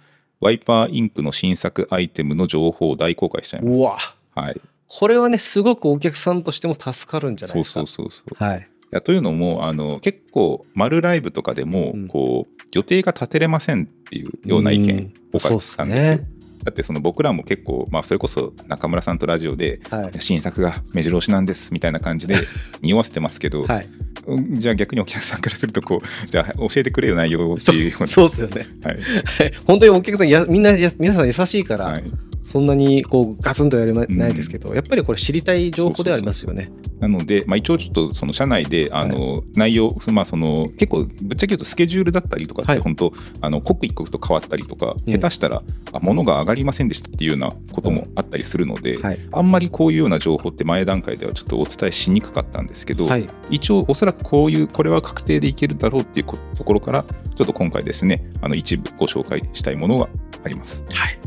[0.42, 4.18] ワイパーインクの新作アイテムの情報を大公開しちゃいます。
[4.36, 4.60] はい。
[4.88, 7.80] これはね、すごくお客さんとしても助かるんじゃないそうですか。
[7.80, 8.44] そうそうそう。
[8.44, 8.68] はい。
[8.92, 12.08] いやというのもあの結構丸ライブとかでも、うん。
[12.08, 15.50] こう予定が立てれませんっていうような意見多かったんですよ。
[15.50, 16.28] そうっすね。
[16.64, 20.12] だってその僕らも結構、まあ、それこそ中村さんとラジオではい。
[20.20, 22.36] 新作が目白押しなんですみたいな感じで
[22.82, 23.88] 匂わせてますけど、はい。
[24.28, 28.08] うんじゃあ逆にお客さんからするとこうじゃあ教えてくれよ内容っていうような。
[28.08, 28.68] そうですよね。
[28.84, 28.98] はい。
[29.66, 32.04] 本当にお客さんや、みんなや、皆さん優しいから、はい、
[32.48, 36.72] そんなにこうガツンとやれまないですけど、やっぱりこれ知りたい情報ではありますよね。
[37.02, 49.20] なので、まあ、一応ちょっとその社内であの、内容、まあ、その結構ぶっちゃけ言うとスケジュールだったりとかっはいて本当、あの刻一刻と変わったりとか、うん下手したらあ物が上がりませんでしたっていうようなこともあったりするので、はい。
[49.32, 53.28] あんまりこういうような情報って前段階ではちょっとお伝えしにくかったんですけど、はい。
[53.50, 60.10] 一応おそらくこういうこれは確定でいけるだろうっていうこところからちょっと今回ですねあの一部ご紹介したいものが
[60.44, 60.86] あります。
[60.90, 61.20] はい。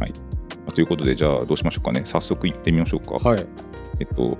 [0.70, 3.28] まあということでじゃあどうしましょうかね早速行ってみましょうか。
[3.28, 3.44] はい。
[3.98, 4.38] えっと、ご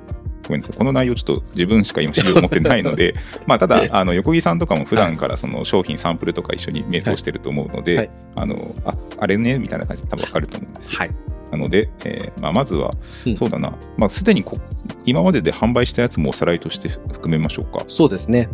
[0.50, 3.14] めんなさい、この内容、ちょっと自分しか今、資料持ってないので、
[3.46, 11.00] まあただ、あの横木さんとかも普段からその商品、サンプルとか一緒に目通してると思うので、はいあのああれねみたいな感じで多分わかると思うんですよ。
[11.00, 11.10] はい。
[11.50, 12.94] なので、えーまあ、まずは、
[13.26, 14.58] うんそうだな、まあ、すでにこ
[15.04, 17.84] 今までで販売したやつもおさらいとして含めましょうか。
[17.88, 18.48] そうですね。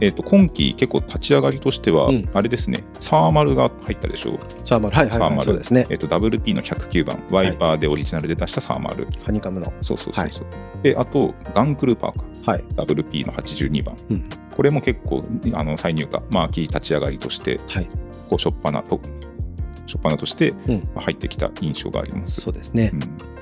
[0.00, 4.38] えっと今期、結構立ち上がりとしては、うんあれですね、サーマルが入ったでしょう。
[4.64, 4.96] サーマル。
[4.96, 5.28] はいはい、はい。
[5.28, 5.86] サーマルそうですね。
[5.90, 9.06] えっと WP の109番、ワイパーでオリジナルで出したサーマル。
[9.24, 9.72] ハニカムの。
[9.80, 10.46] そうそうそうそう。
[10.82, 12.52] で、あと、ガンクルーパーか。
[12.52, 12.64] はい。
[12.76, 17.86] WP の82番、うんこれも結構あの再入荷、まあ、秋立ち上がりとしてはい。
[18.30, 19.00] こう初っ端と
[19.86, 20.54] 初っ端として
[20.94, 22.40] 入ってきた印象があります。
[22.40, 22.96] そうですねう。
[22.96, 23.33] ん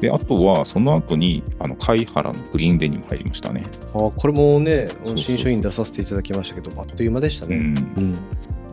[0.00, 3.64] であとはその後にあの貝原のグリーンデニム入りましたね。
[3.94, 7.56] あこれもね新書院出させていただきましたけどあっという間でしたね。
[7.56, 7.64] うん
[7.96, 8.18] うん。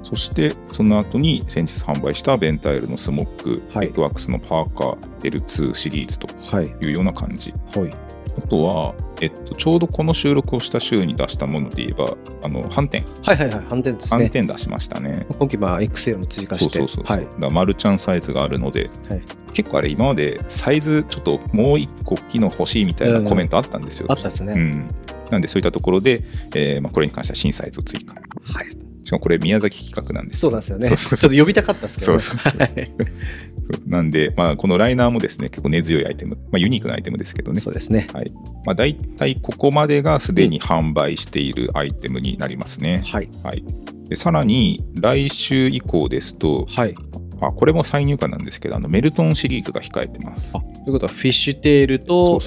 [0.04, 6.66] そしてその後に先日販売したベンタイルのスモック、はいエクワックスのパーカー L2 シリーズとはい。
[6.82, 7.54] いうような感じ。
[7.76, 7.94] はい。
[8.38, 13.66] あとは、えっと、ちょうどこの収録をした週に出したもので言えば、あの反転、はいはいはい。
[13.70, 14.10] 反転ですね。
[14.10, 15.26] 反転出しましたね。
[15.38, 16.80] 今期まあ XL も追加して。
[16.80, 17.50] そうそうそうそう、はいだ。
[17.50, 19.22] マルちゃんサイズがあるので、はい
[19.54, 24.08] 結構あれ今までサイズちょっともう一個大きいの欲しいみたいなコメントあったんですよ。
[24.10, 24.54] あったですね。
[24.54, 24.96] うん
[25.30, 26.24] なんでそういったところで、
[26.56, 28.14] えーまあ、これに関しては新サイズを追加。
[28.14, 28.68] はい。
[29.04, 30.88] しかもこれ宮崎企画なんですそうなんですよね。
[30.88, 32.20] そうそうそうちょっと呼びたかったですけど、ね。
[32.20, 37.62] そうそうそ なんで、まあ、このライナーもですね結構根強いアイテム、まあ、ユニークなアイテムですけどね。
[37.62, 38.08] そうですね。
[38.14, 38.32] はい
[38.66, 43.02] まあ、大体ここまでがすでに販売しているアイテムになりますね。
[43.06, 43.30] はい。
[43.44, 43.64] はい、
[44.10, 46.96] でさらに来週以降ですと、はい。
[47.42, 52.40] あこれも再入荷なんですけどあのメルトンシリーズが控えてますあということは、フィッシュテールと、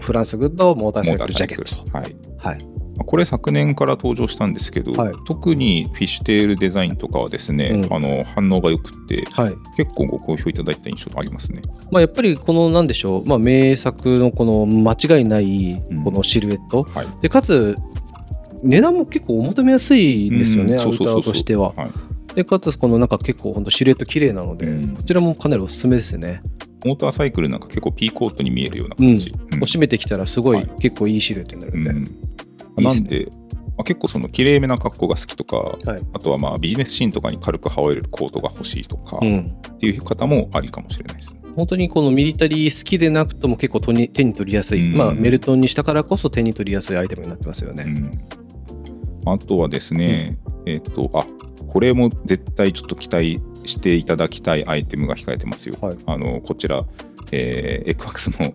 [0.00, 1.98] フランスグッド、モーターサイクルジャケット。
[1.98, 2.58] はいはい。
[3.04, 9.54] これ昨年から登場したんですけど、はい特にフィッシュテールデザインとかはですね、うんあの反応が良くってはい。
[9.76, 11.62] 結構ご好評いただいた印象がありますね。
[11.90, 16.84] まあ、やっぱりこの、なんでしょう、まあ、名作のこの間違いないうんこのシルエット。
[16.84, 17.74] はいで、かつ、
[18.62, 21.72] 値段も結構お求めやすいんですよね、うんアウターとしては。
[21.72, 26.42] はいで、かつ、このなんか結構、本当シルエット綺麗なので、うんこちらもかなりおすすめですね。
[26.84, 29.30] モーターサイクルなんか結構 P コートに見えるような感じ。
[29.30, 31.90] うんこう締めてきたら、すごい、はい結構いいシルエットになるんで。
[31.90, 32.04] うん
[32.84, 33.28] なんで、
[33.76, 41.42] まあ、結構その綺麗めな格好が好きとか、はいあとはまあビジネスシーンとかに軽く羽織れるコートが欲しいとか、うんっていう方もありかもしれないですね。
[41.54, 47.84] 本当にこのミリタリー好きでなくとも結構手に手に取りやすい、うんまあ、メルトンにしたからこそ手に取りやすいアイテムになってますよね。
[47.86, 48.41] うん
[49.26, 51.26] あとはですね、えっ、と、あ
[51.68, 55.76] これも絶対ちょっと期待していただきたいアイテムが控えてますよ。
[55.80, 56.84] はいあのこちら、
[57.30, 58.52] えー、エクワックスの、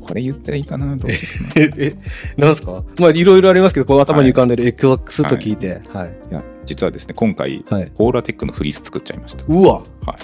[0.00, 1.66] これ言ったらいいかな、どうしようかな。
[1.84, 1.96] え、え、
[2.36, 2.84] なんですか？
[2.98, 5.80] まあ、いろいろありますけど、こう頭に浮かんでるエクワックスと聞いて。
[5.92, 6.12] はい。
[6.30, 7.90] いや、実はですね、今回、はい。
[7.94, 9.44] ポーラテックのフリース作っちゃいました。
[9.48, 10.16] うわは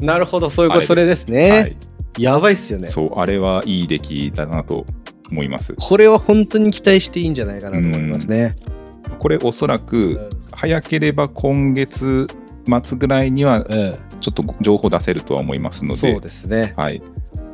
[0.00, 0.04] い。
[0.04, 1.60] なるほど、そういうこと、あれですそれですね。
[1.60, 1.76] はい、
[2.18, 2.86] やばいっすよね。
[2.88, 4.84] そう、あれはいい出来だなと
[5.30, 5.74] 思います。
[5.78, 8.56] これは本当に期待していいんじゃないかなと思いますね。
[9.18, 12.28] これおそらく早ければ今月
[12.84, 16.74] 末ぐらいにはうんちょっと情報出せるとは思いますので、そうですね。
[16.76, 17.06] はい、ま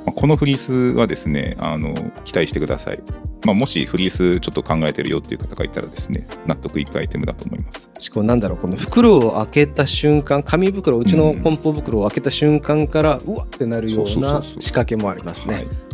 [0.09, 3.01] あこのフリースはですねあの期待してください、
[3.45, 7.91] まあ、もしフリースちょっと考えてるよっていう方がいたらですね納得いくアイテムだと思います。
[7.99, 14.63] しかもなんだろう、この袋を開けた瞬間、紙袋、うちの梱包袋を開けた瞬間から、うわってなるようなそうそうそうそう。
[14.63, 15.59] 仕掛けもありますはい。
[15.59, 15.65] ね。
[15.65, 15.86] じゃあ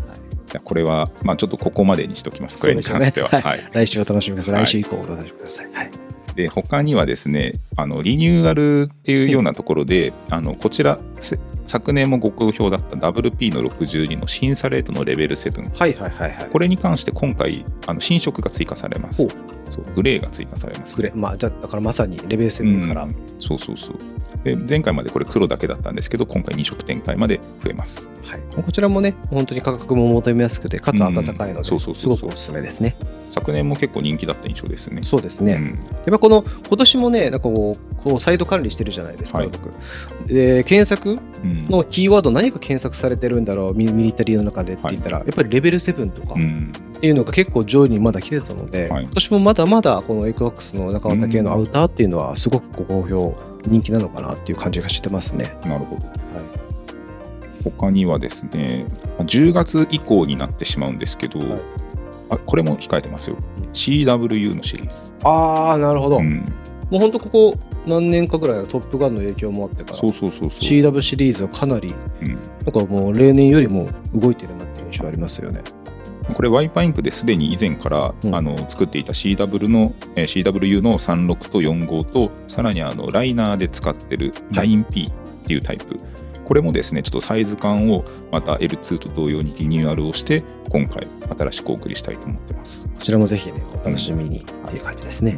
[0.61, 2.59] これは、まあ、ちょっとここまでにしときます。
[2.59, 4.55] これに関しては、ねはい、来週お楽しみください。
[4.55, 4.67] はい。
[4.67, 5.73] 来週以降お楽しみください。
[5.73, 5.91] はい。
[6.35, 16.51] で他にはですねあのリニューアルっていうようなところで、あのこちらせ昨年もご好評だった WP の62の審査レートのレベル7はいはいはいはい。
[16.51, 19.29] これに関して今回あの新色が追加されます
[19.73, 23.17] そうグレーが追加されます、グレーまあじゃあだからまさにレベル7から、うん。
[23.41, 23.97] そうそうそう。
[24.45, 28.11] で前回までこれ黒だけだったんですけど今回2色展開まで増えます。
[28.25, 31.65] はい、こちらもね本当に価格も求めやすくてかつ暖かいので、うん。
[31.65, 32.97] そうそうすごくおすすめですね。
[33.31, 35.05] 昨年も結構人気だった印象ですね。
[35.05, 35.67] そうですね、うん。
[35.69, 39.49] やっぱこの今年もねなんかこうこうサイト管理してるじゃないですか、はい。
[39.49, 39.71] 僕。
[40.27, 41.67] で検索うん。
[41.67, 46.35] のキーワード何が検索されてるんだろうミミリタリーの中でって言ったら、やっぱりレベル7とか。
[46.35, 46.73] うん
[47.03, 49.03] っていうのが結構上位にまだ来てたので、はい。
[49.03, 53.37] 今年もまだまだこのエクワックスの中畑系のアウターっていうのはすごくご好評
[53.67, 55.59] 人気なのかなっていう感じがしてますね。
[55.65, 56.03] なるほど、
[57.65, 58.87] 他にはですね
[59.19, 61.49] まあ10月以降になってしまうんですけど、はい。
[62.31, 63.37] あこれも控えてますよ。
[63.73, 66.45] CWU のシリーズ、ああなるほど、うん、
[66.89, 72.35] もう本当ここ何年かぐらいはトップガンの影響もあってからそうそうそうそう、CW シリーズはかなりうん。
[72.35, 75.63] なんかもう例年よりも動いてるなっていう印象ありますよね。
[76.35, 78.35] これワイパインクですでに以前から、うん。
[78.35, 85.13] あの作っていた CW の、えー CWU の36と45とさらにあのライナーで使ってるライン P
[85.45, 85.99] っていうタイプ、
[86.45, 91.07] これもですねちょっとサイズ感をまた L2 と同様にリニューアルをして今回
[91.39, 95.37] 新しくお送りしたいと思ってます、こちらもぜひねお楽しみにっていう感じですね。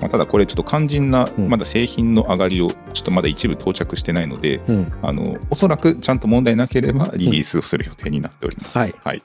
[0.00, 1.48] まあ、ただこれちょっと肝心なうん。
[1.48, 9.22] まだ製品の上がりをちょっとまだ一部到着してないので、うん、あのおそらくちゃんと問題なければリリースをする予定になっております、はい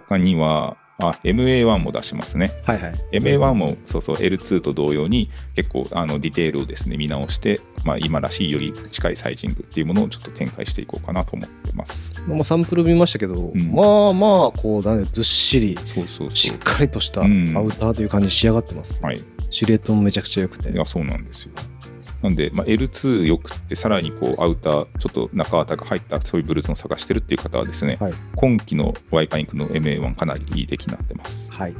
[0.00, 2.94] 他にはあ MA1 も出しますねはいはい。
[3.12, 12.14] MA1 もそうそう L2 と同様に結構あのディテールをですね見直して、まあ、今らしいより近いサイジングっていうものをちょっと展開していこうかなと思ってます。
[12.26, 16.58] もうサンプル見ましたけど、んまあまあこうだねずっしりそうそうしっ。
[16.58, 18.98] かりとしたアうんウターという感じに仕上がってます。
[19.02, 20.74] はい、シルエットもめちゃくちゃ良くてい。
[20.74, 21.52] やそうなんですよ。
[22.26, 31.52] なんで、まあ、L2 よくってさらにこうアウターちょっと中綿が入ったそういうブルースを探してるっていう方はですね、はい今期のワイパーインクの MA1 かなりいい出来になってます。
[31.52, 31.74] はい。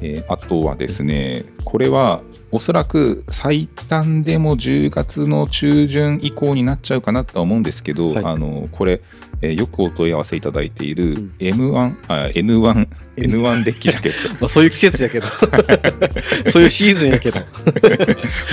[0.00, 9.00] えーあとはですね、これはおそらく最短でも10月の中旬以降になっちゃうかなとは思うんですけど、はいあのこれ、
[9.42, 15.26] えーよくお問い合わせいただいているうん M1、あ N1、N1 デッキジャケッ まあそういう季節やけど。
[16.46, 17.40] そういうシーズンやけど。
[17.40, 17.46] ト、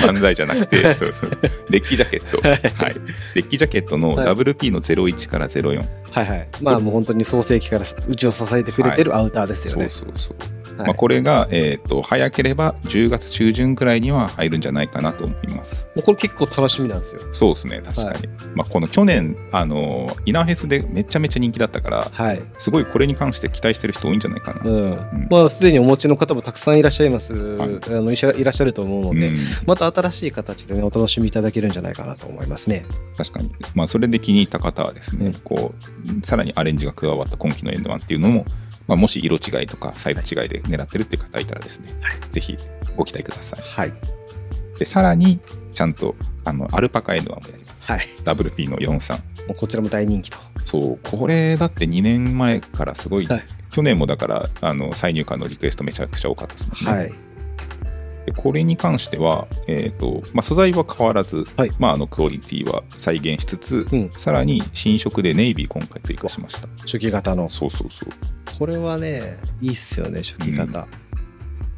[0.07, 1.31] 漫才じゃなくて、そうそう、
[1.69, 2.95] デッキジャケット、はいはい、
[3.35, 6.47] デッキジャケットのはい WP の01から04、はいはい。
[6.61, 9.89] まあもう本当に創世期からうちを支えてくれてるアウターですよね。
[9.89, 10.54] そうそうそう。
[10.77, 15.87] まあ、これが、えー、と早ければ10月中旬くらいには入るんじゃないかなと思います。
[15.95, 17.21] もうこれ結構楽しみなんですよ。
[17.31, 18.27] そうですね、確かに。
[18.55, 22.43] まあ、この去年、あのイナフェスでめちゃめちゃ人気だったから、はい。
[22.57, 24.61] すごいこれに関して期待してる人多いんじゃないかな。
[24.69, 25.27] うん。
[25.29, 27.33] まあ、すでにお持ちの方もたくさんいらっしゃいます。
[27.33, 32.83] はいあのいらいらっしゃると思うので、うんまた新しい形でね、お楽しみいただけるんじゃないかなと思いますね。
[33.17, 35.73] 確かに、まあ、それで気に入った方はですね、うんこ
[36.21, 38.45] うさらにアレンジが加わった今期のエンドワンっていうのも、
[38.87, 41.89] まあ、もし色違いとかサイズ違いで狙ってるっていう方いたらですね、
[42.31, 42.57] ぜひ
[42.95, 43.61] ご期待ください。
[43.61, 43.93] はい。
[44.77, 45.39] でさらに
[45.73, 47.83] ちゃんとあのアルパカエンドもやります。
[47.83, 48.07] はい。
[48.23, 49.13] WP の43。
[49.13, 50.37] もうこちらも大人気と。
[50.63, 53.43] そう、これだって2年前からすごい、はい
[53.75, 57.01] 去年もだからあの再入荷のリクエストめちゃくちゃ多かったですもんね。
[57.01, 57.13] はい。
[58.25, 66.67] でこれに関しては、えーとまあ、素材は変わらず、はいまあ、あのクオリティは再現しつつ、うんさらに新色でネイビー今回追加しました。
[66.81, 67.49] 初期型の。
[67.49, 68.09] そうそうそう。
[68.57, 70.87] これはね、いいっすよね、初期型。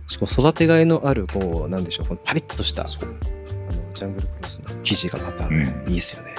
[0.08, 6.36] しかも育てがいのある、こう、なんでしょう、このパリッとした、あのジャングルクロスの生地がまたね、うんいいっすよね。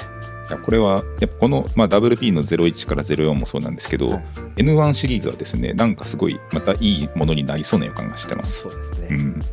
[0.48, 4.24] いやこれはやっぱこの、まあ、WP の01から04もそうなんですけど、はい
[4.58, 8.62] N1 シリーズはですねなんかすごいまたいいものになりそうな予感がしてます。
[8.62, 9.08] そうですね。
[9.10, 9.44] うん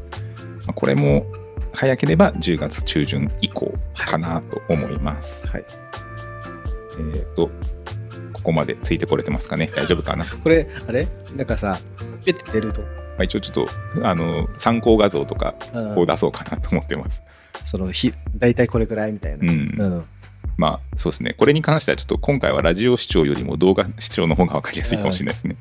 [0.65, 1.25] まあ、これも
[1.73, 5.45] 早ければ10月中旬以降かなと思います。
[5.47, 5.65] はい。
[7.13, 7.49] えっ、と
[8.33, 9.69] ここまでついてこれてますかね？
[9.75, 11.07] 大丈夫かな、ま これ、あれ？
[11.35, 11.79] なんかさ、
[12.23, 12.81] ペッて出ると、
[13.17, 17.21] あ、一応ちょっとあの参考画像とかうんを出そうかなと思ってます。
[17.63, 19.37] そのひ、大体これくらいみたいな。
[19.41, 20.05] うんうん。
[20.57, 25.57] まあそうですねこれに関してはちょっと今回はラジオ視聴よりも動画視聴の方が分かりやすいかもしれないですね。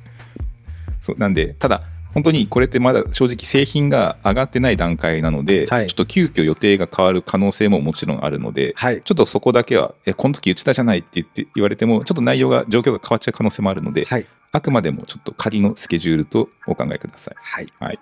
[1.01, 1.83] そうなんでただ
[2.15, 9.03] 本当にこれってまだ正直製品が上がってない段階なので、はいちょっと急遽予定が変わる可能性ももちろんあるので、はい。
[9.03, 14.27] ちょっとそこだけは、え、この時言ってたじゃないって言って言われても、ちょっと内容が、状況が変わっちゃう可能性もあるので、はい。
[14.53, 17.35] あくまでもちょっと仮のスケジュールとお考えください。
[17.39, 17.73] はい。
[17.81, 17.99] はい。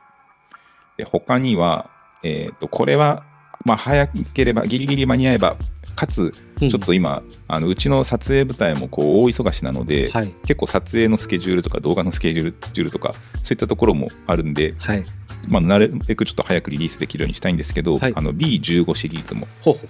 [0.99, 1.91] で他には、
[2.23, 3.25] えっ、と、これは、
[3.65, 5.57] まあ、早ければ、ギリギリ間に合えば、
[5.95, 10.33] かつ、うんちょっと今、あのうちの撮影部隊もこう大忙しなので、はい。
[10.47, 15.05] 結構撮影のスケジュールとか動画のスケジュールとか、そういったところもあるんで、はい。
[15.49, 19.49] まあ、なるべくちょっと早くリリースできるようにしたいんですけど、はいあの B15 シリーズも。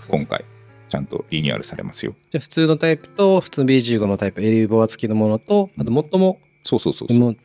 [0.09, 0.47] 今回、
[0.89, 2.15] ちゃんとリニューアルされますよ。
[2.31, 7.19] じゃあ普通のタイプと普通の B15 のタイプ、エリボア付きのものと、あと最も、そうそうそうそう。
[7.19, 7.37] もう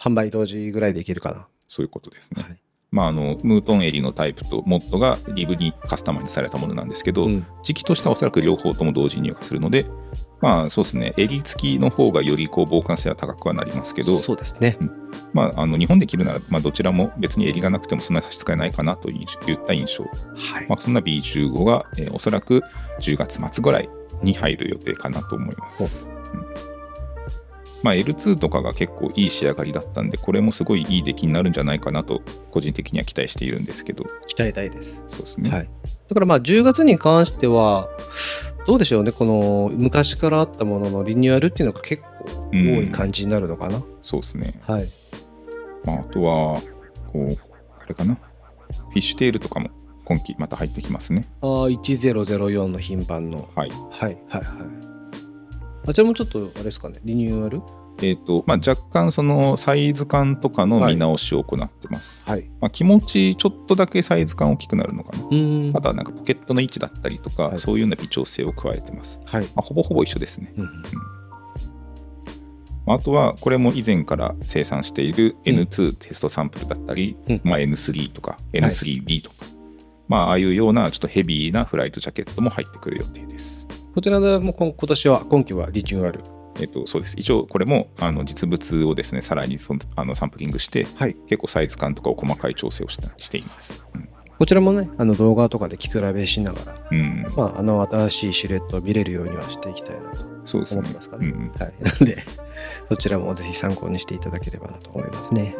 [0.00, 1.46] 販売同時ぐらいでいけるかな。
[1.68, 2.58] そういうことですね。
[2.92, 2.96] はい。
[2.96, 9.86] まあ、あのムートン襟のタイプとモッドがリブにカスタマイズされたものなんですけど、うん時期としてはおそらく両方とも同時に入荷するので、
[10.40, 14.76] まあそうですね、襟付きの方がよりこう防寒性は高くはなりますけど、そうですね。
[15.32, 19.26] まあ、あの日本で着るなら、まあ、どちらも別に襟がなくてもそんなに差し支えないかなといっ
[19.66, 20.04] た印象。
[20.04, 20.66] はい。
[20.68, 22.62] まあ、そんな B15 が、えーおそらく
[23.00, 23.88] 10月末ぐらい
[24.22, 26.10] に入る予定かなと思います。
[26.34, 26.71] うん
[27.82, 35.02] まあ、L2 とかが結構いい仕上がりだったんで、これもすごいいい出来になるんじゃないかなと、個人的には期待しているんですけど、鍛えたいです。
[35.08, 35.50] そうですね。
[35.50, 35.68] はい。
[36.08, 37.88] だからまあ10月に関しては、
[38.66, 43.82] どうでしょうね、この昔からあったもののリニューアルっていうのが結構多い感じになるのかな。
[44.00, 44.60] そうですね。
[44.62, 44.88] はい。
[45.84, 46.60] まあ、あとは、
[47.12, 47.36] こう、
[47.80, 49.70] あれかな、フィッシュテールとかも
[50.04, 51.24] 今季また入ってきますね。
[51.40, 53.48] ああ、1004の品番の。
[53.56, 53.70] はい。
[53.70, 54.91] はいはいはい。
[55.86, 57.62] あちらもちょっとあれですかね、リニューアル？
[58.00, 62.24] えっ、と、まあ、若干そのサイズ感とかの見直しを行ってます。
[62.24, 62.50] はい。
[62.60, 65.24] まあ、気持ちちょっとだけサイズ感大きくなるのかな。
[65.24, 65.76] うーん。
[65.76, 69.20] あとはなんかポケットの位置だったりとか、はいそういうような微調整を加えてます。
[69.24, 69.44] はい。
[69.44, 70.52] まあ、ほぼほぼ一緒ですね。
[70.56, 70.82] うん
[72.84, 79.36] まああとは、これも以前から生産している N2 テストサンプルだったり、うんまあ、N3 とか N3D とか、
[80.08, 83.61] まあ、ああいうようなちょっとヘビーなフライトジャケットも入ってくる予定です。
[83.94, 86.20] こちらでも今今年は、今期はリニューアル。
[86.60, 87.14] えっと、そうです。
[87.18, 91.16] 一応、これもあの実物をですね、さらにそのあのサンプリングして、はい。
[91.26, 93.84] 結構サイズ感とかを細かい調整をしたしています。
[94.38, 96.98] こちらもね、あの動画とかで聞き比べしながら、うん。
[96.98, 101.18] うんまあ、あの新しいシルエットを見れるようにはしていきたいなと思ってますか。
[101.18, 101.28] ね。
[101.28, 101.74] うんはい。
[101.84, 102.18] なんで、
[102.88, 105.54] そちらもぜひ参考にしていただければなと思いますね。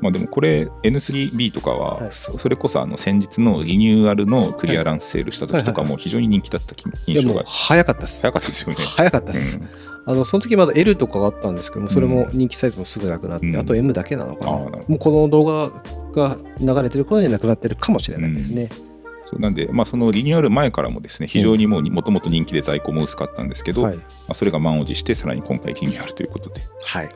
[0.00, 6.74] まあでもこれ N3B とかは、はいそそれこそあの先日のリニューアルのクリアランスセールした時とかも非常に人気だった
[7.06, 8.22] 印象が早かったです。
[8.22, 8.76] 早かったですよね。
[8.78, 9.58] 早かったです。
[9.58, 9.68] うん
[10.06, 14.50] あのその時まだ L とかがあったんですけども、それも人気サイズもすぐなくなって、うんあと M だけなのかな。
[14.52, 15.70] あーなるほどもうこの動画
[16.12, 18.70] が流れてる頃にはなくなってるかもしれないですね。
[19.38, 23.96] なんで、まあ、そのリニューアル前からもですね非常にもうもともと人気で在庫も薄かったんですけど、はい。
[23.96, 27.08] まあ、それが満を持してさらに今回リニューアルということではい。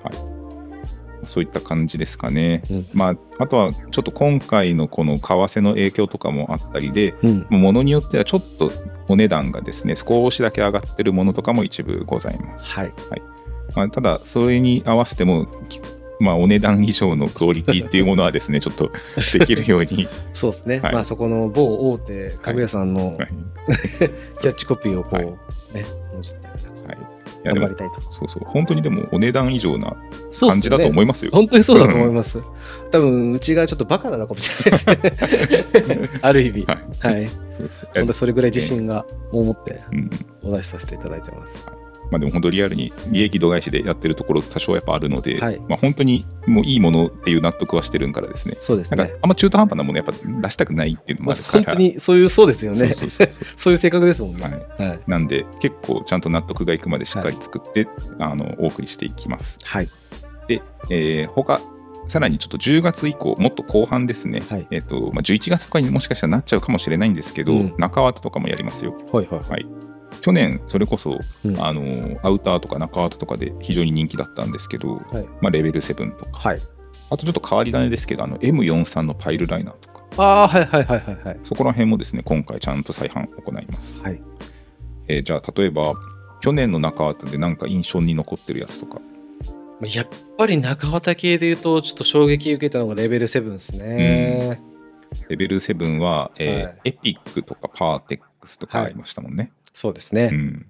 [1.26, 2.62] そういった感じですかね。
[2.70, 7.46] うんまあ、あとはちょっと今回のこの為替の影響とかもあったりで、うん。
[7.50, 8.70] ものによってはちょっと
[9.08, 12.74] お値段がですね少しだけ上がってるものとかも一部ございます。
[12.74, 12.92] はい。
[13.74, 15.80] まあ、ただそれに合わせてもき
[16.20, 18.90] まあ、お値段以上のクオリティっていうものはですね、 ちょっと
[19.38, 20.80] できるように、そうですね。
[20.80, 23.28] はいまあそこの某大手家具屋さんのはい
[23.68, 25.26] キャッチコピーをこう、はい
[25.74, 26.56] ね、文字ってはい、
[27.44, 28.00] 頑張りたいと。
[28.10, 29.96] そうそう、本当にでもお値段以上な
[30.40, 31.30] 感じだと思いますよ。
[31.32, 32.40] 本当にそうだと思います。
[32.90, 36.10] 多分うちがちょっとバカなのかもしれないですね。
[36.22, 36.64] ある意味。
[36.66, 37.28] ははい。
[37.52, 40.10] そうです本当それぐらい自信が思ってうん
[40.42, 41.66] お出しさせていただいてます。
[42.10, 48.56] まあ、でも本当リアルに利益度外視でやってるところ多少やっぱあるので、はいまあ、本当にもういいものっていう納得はしてるからですね。
[48.58, 49.14] そうですねなんか。
[49.22, 52.78] あんま中途半端なものやっぱ出したくないっていうのもまああるから、本当にそういう、そうですよね。
[52.78, 54.44] そうそうそうそう そういう性格ですもんね。
[54.44, 54.50] は
[54.84, 55.00] いはい。
[55.06, 57.88] なんで結構ちゃんと納得がいくまでしっかり作って、
[58.18, 59.58] あのお送りしていきます。
[59.64, 59.88] はい。
[60.48, 61.60] で、えー他
[62.06, 68.94] さらにちょっと10月以降、もっと後半ですね、はいえっとまあ、11月とかにもしかしたらなっちゃうかもしれないんですけど、うん中綿とかもやりますよ。
[69.12, 69.50] はいはい。
[69.50, 69.66] はい
[70.20, 75.24] 去年、それこそ、うんあのアウターとか中綿とかで非常に人気だったんですけど、はい。
[75.40, 76.58] まあ、レベル7とか、はい。
[77.10, 81.38] あとちょっと変わり種ですけど、あの M43 のパイルライナーとか、ああ、はいはいはいはいはい。
[81.42, 84.00] そこら辺もですね、今回ちゃんと再販行います。
[84.02, 84.20] はい。
[85.08, 85.94] えーじゃあ、例えば、
[86.40, 89.00] 去年の中綿でなんか印象に残ってるやつとか、
[89.80, 90.08] まあやっ
[90.38, 94.60] ぱり中綿系で言うと、ちょっと衝撃受けたのがレベル7ですね。
[95.28, 99.52] レベル7は、えーはいエピックとかパーテックスとかありましたもんね。
[99.74, 100.30] そうですね。
[100.32, 100.66] うん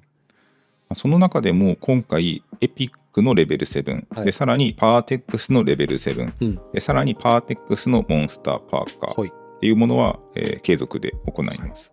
[0.92, 9.30] その中でも今回、エピックのレベル7、はいでさらにパーテックスのレベル7、うんでさらにパーテックスのモンスターパーカーはい。
[9.30, 11.92] っていうものは、えー継続で行います。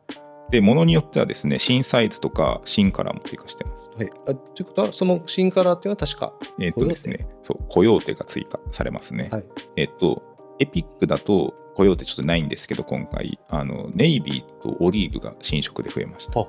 [0.51, 3.89] で、ものによってはですね、新サイズとか新カラーも追加してます。
[3.95, 4.09] はい。
[4.27, 6.33] あということは、その新カラーっていうのは確か。
[6.59, 9.29] えっ、とですね、そう、コヨーテが追加されますね。
[9.31, 9.45] はい
[9.77, 10.21] えっ、と、
[10.59, 16.45] エピックだとコヨーテちょっとないんですけど、今回、あのネイビーとオリーブが新色で増えました。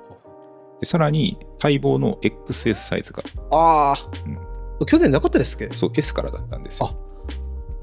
[0.82, 3.22] でさらに、待望の XS サイズが、
[3.52, 3.94] ああ、
[4.26, 4.38] うん
[4.84, 5.70] 去年なかったですっけ？
[5.72, 6.90] そう、S からだったんですよ。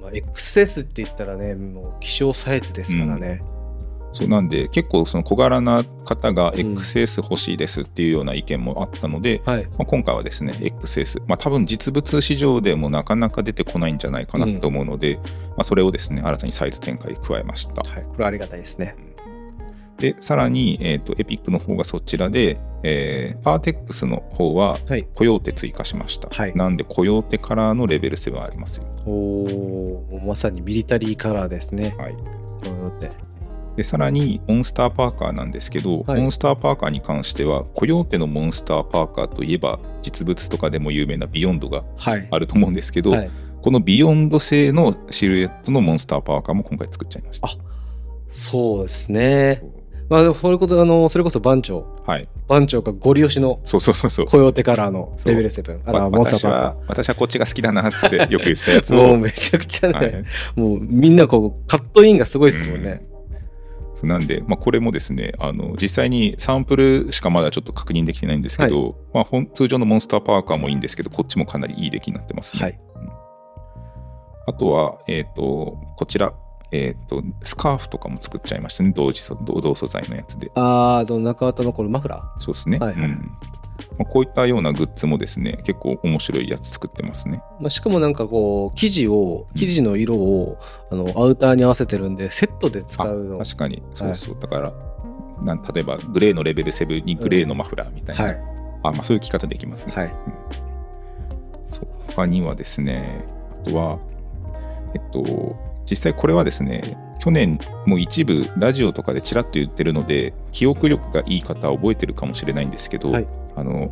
[0.02, 3.42] まあ、XS って言ったらね、もう希少サイズですからね。
[4.12, 9.66] そうなんで、結構その小柄な方がん XS 欲しいですっていうような意見もあったので、はい。
[9.66, 15.20] まあ、今回はですね、XS、まあ、多分実物市場でもなかなか出てこないんじゃないかなと思うので、
[15.52, 17.82] まあ、それをですね、新たにサイズ展開加えました。
[17.90, 18.04] はい。
[18.04, 18.94] これありがたいですね。
[20.00, 25.06] で、さらに、えー、とエピックの方がそちらで、えーパーテックスの方ははい。
[25.14, 26.30] コヨーテ追加しました。
[26.30, 28.88] はいなんで、コヨーテカラーのレベル7ありますよ。
[29.06, 31.94] おお、まさにミリタリーカラーですね。
[31.98, 32.22] はい、こ
[32.66, 33.10] うやって。
[33.76, 42.28] で、さらに、モンスターパーカーなんですけど、はいモンスターパーカーに関しては、コヨーテのモンスターパーカーといえば、実物とかでも有名な Beyond がはい。
[42.32, 43.32] あると思うんですけど、はい、
[43.62, 47.48] この Beyond 製のシルエットのモンスターパーカーも今回作っちゃいました。
[47.48, 47.58] あ
[48.28, 49.64] そうですね。
[50.10, 51.86] まあ、それこそ、あの、それこそ番長。
[52.06, 52.28] はい。
[52.48, 54.26] 番長がゴリ押しのそうそうそうそう。
[54.26, 55.82] コヨーテカラーのレベル7。
[55.86, 58.92] あわら、モンスタ私ーパーは、私はこっちが好きだなっつってよく言ってたやつ。
[58.96, 59.18] もうを。
[59.18, 63.10] めちゃくちゃね、はいもうみんなこう、カットインがすごいですもんね。
[64.00, 72.80] そうなんで、まあ、これもですねあの実際にサンプルしかまだちょっと確認できてないんですけど、まあ、ほん通常のモンスターパーカーもいいんですけどこっちもかなりいい出来になってますね、はい。
[74.48, 76.34] あとは、えっとこちら、
[76.72, 78.92] えっとスカーフとかも作っちゃいましたね。
[78.96, 80.52] 同時素同同素材のやつで。
[80.56, 83.04] あー、あの中綿のこのマフラそうですね、はいはい。
[83.06, 83.32] うん。
[83.98, 87.42] まあ、こういったようなグッズもですね結構面白いやつ作ってますね。
[87.60, 87.62] ー。
[87.62, 89.58] まあ、しかもなんかこう、生地を、うん。
[89.58, 90.58] 生地の色を、
[90.92, 93.38] あのアウターに合わせてるんで、セットで使あうの。
[93.38, 93.82] 確かに。
[93.94, 94.74] そうそう、だから
[95.44, 98.40] なん例えばグレーのレベル7にグレーのマフラーみたいな、はい。
[98.84, 100.12] あまあ、そういう着方できますね、はい。
[101.66, 101.88] そう。
[102.08, 104.00] 他にはですね、あとは、
[104.94, 105.56] えっと、
[105.90, 113.92] 実際これはですね、去年もう一部ラジオとかでちらっと言ってるので、記憶力がいい方は覚えてるかもしれないんですけど、はいあの、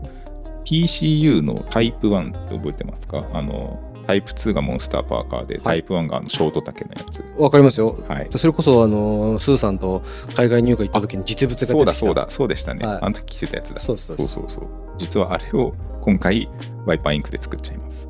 [0.66, 3.26] PCU のタイプ1って覚えてますか？
[3.34, 7.24] あの、タイプ2がモンスターパーカーで、タイプ1があのショート丈のやつ。
[7.38, 7.98] わかりますよ。
[8.08, 8.30] はい。
[8.36, 10.04] それこそ、あの、スーさんと
[10.36, 11.76] 海外入荷行った時に実物が出てきた。
[11.76, 12.86] そうだそうだ、そうでしたね。
[12.86, 13.82] はいあの時着てたやつだ。
[13.82, 14.68] そうそうそうそう。
[14.98, 16.50] 実はあれを今回、
[16.86, 18.08] ワイパーインクで作っちゃいます。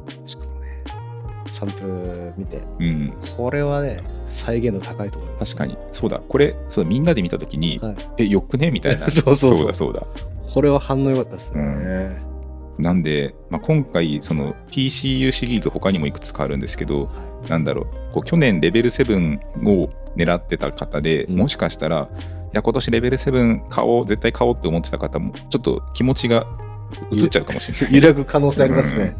[1.48, 3.14] サンプル見て、うん。
[3.36, 5.56] これはね、再現度高いと思います。
[5.56, 5.78] 確かに。
[5.92, 6.22] そうだ。
[6.28, 8.72] これ、そうみんなで見たときに、はいえ、よくね？
[8.72, 9.08] みたいな。
[9.12, 10.06] そうそうそうだ、そうだ。
[10.54, 11.62] これは反応良かったですね。
[11.62, 12.28] うん
[12.80, 17.10] なんで、まあ、今回、その PCU シリーズ他にもいくつかあるんですけど、
[17.50, 26.46] なんだろう、こう去年レベル7を狙ってた方で、うんもしかしたら、いや、今年レベル7買おう、絶対買おうって思ってた方も、ちょっと気持ちが
[27.12, 27.96] 移っちゃうかもしれない。
[27.98, 29.16] 揺らぐ可能性ありますね。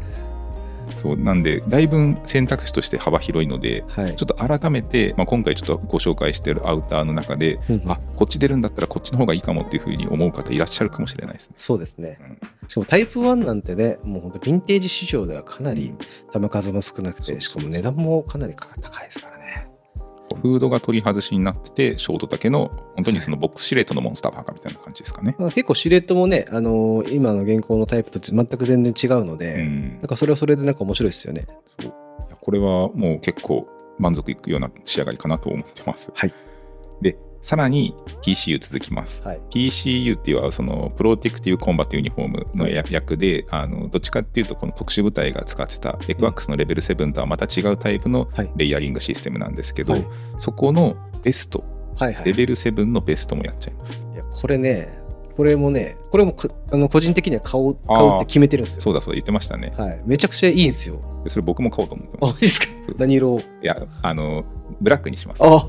[0.90, 4.16] そう、なんで、だいぶ選択肢として幅広いので、はい。
[4.16, 11.54] ちょっと改めて、まあ、今回ちょっとご紹介しているアウターの中で、うんあこっち出るんだったらこっちの方がいいかもっていうふうに思う方いらっしゃるかもしれないですね。
[11.56, 12.18] そうですね。
[12.66, 15.94] しかもタイプ1なんてね、もう本当ヴィンテージ市場ではかなり
[16.32, 19.37] 球数も少なくて、しかも値段もかなり高いですからね。
[20.40, 25.36] フードが取り外しになってて、ショート丈の、本当にそのボックスシレットのモンスターパーカーみたいな感じですかね。
[25.38, 31.46] まあ、結構シルエットもね、あのー今の現行のタイプと全く全然違うので、うんなんかそれはそれでなんか面白いですよね。
[31.80, 31.94] そう
[32.40, 33.68] これはもう結構
[33.98, 36.12] 満足いくような仕上がりかなと思ってます。
[36.14, 36.32] はい
[37.00, 39.22] で、さらに PCU 続きます。
[39.22, 39.40] はい。
[39.50, 48.50] PCU っていうのはそのプロテクティブコンバットユニフォームの役役で、あのどっちかっていうとこの特殊部隊が使ってたエクワックスのレベル7とはまた違うタイプのはい。
[48.56, 50.06] レイヤリングシステムなんですけど、はい
[50.38, 51.64] そこのベスト、
[51.96, 52.24] はいはい。
[52.26, 54.06] レベル7のベストもやっちゃいます。
[54.14, 54.97] いやこれね、
[55.38, 58.80] これもね、これもかあの個人的には買おう買うって決めてるんですよ。
[58.80, 59.72] そうだそうだ言ってましたね。
[59.78, 60.00] はい。
[60.04, 61.00] めちゃくちゃいいんですよ。
[61.22, 62.34] でそれ僕も買おうと思ってあ、ます。
[62.34, 62.66] いいですか？
[62.84, 63.38] そう何色を？
[63.38, 64.44] いや、あの、
[64.80, 65.42] ブラックにします。
[65.44, 65.64] あ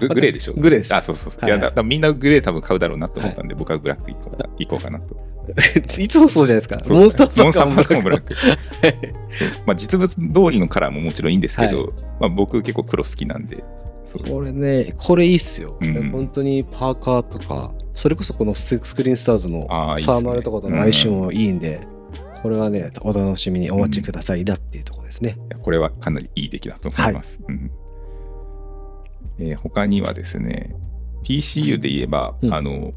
[0.00, 0.54] ググレーでしょ？
[0.54, 1.42] グレーですあ、そうそうそう。
[1.42, 5.14] はいいやだだみんなグレー多分買うだろうなと思ったんで、僕はブラック行こうか行こうかなと。
[6.00, 6.80] いつもそうじゃないですか。
[6.88, 8.34] モンスターパモンスターパーカーーカーもブラック。
[9.66, 10.20] まあ、実物通
[10.50, 13.62] りのカラーももちろんいいんですけど、はいまあ、僕結構黒好きなんで、
[14.30, 15.76] これね、これいいっすよ。
[15.80, 19.66] うん本当にパーカーとか、それこそこのススクリーンスターズの
[19.98, 21.80] サーマルとかとの相性もいいんで、
[22.44, 25.36] これはね、お楽しみにお待ちくださいだっていうところですね。
[25.36, 27.40] いやこれはかなりいい出来だと思います。
[27.48, 27.70] うん
[29.40, 30.76] えー他にはですね、
[31.24, 32.92] PCU で言えば、うんあの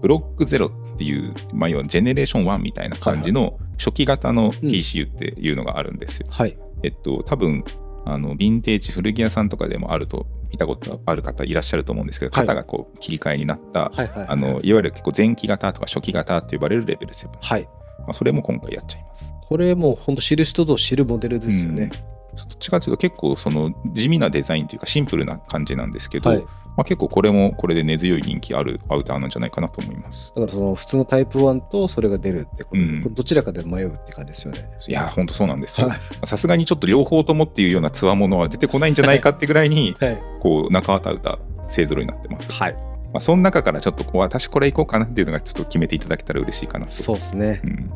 [0.00, 6.28] ブロックゼロっていう、まあ、要はジェネレーション1みたいな感じの初期型の PCU っていうのがあるんですよ。
[6.30, 6.56] はい。
[6.82, 7.62] えっと、多分
[8.06, 14.26] あのヴィンテージ古着屋さんとかでもあると見たことある方いらっしゃると思うんですけど、はい型がこう切り替えになった、はいはい。
[14.28, 17.68] あのいわゆる結構前期型とか初期型って呼ばれるレベル7、まはい。
[18.06, 19.32] あ、それも今回やっちゃいます。
[19.42, 21.90] これもう本当知る人ぞ知るモデルですよね。
[22.36, 26.46] どっちかというと結構その地味なデザインというかシンプルな感じなんですけど、はい。
[26.76, 30.32] まあ、結構これもこれで根強い人気あるアウターなんじゃないかなと思います。
[30.36, 34.68] だからその普通のタイプ1とそれが出るってことで、うんどちらかで迷うって感じですよね。
[34.88, 35.98] いやー、ほんとそうなんですよはい。
[36.24, 40.18] さすがにちょっと両方ともっていうようなつわものは出てこないんじゃないかってぐらいに、 はい。
[40.40, 42.52] こう中綿アウター勢ぞろいになってます。
[42.52, 42.74] はい。
[42.74, 46.92] まあ、その中からちょっとこう私これいこうかなっていうのがちょっと決めていただけたら嬉しいかなと。
[46.92, 47.66] そうですねう。
[47.68, 47.90] ん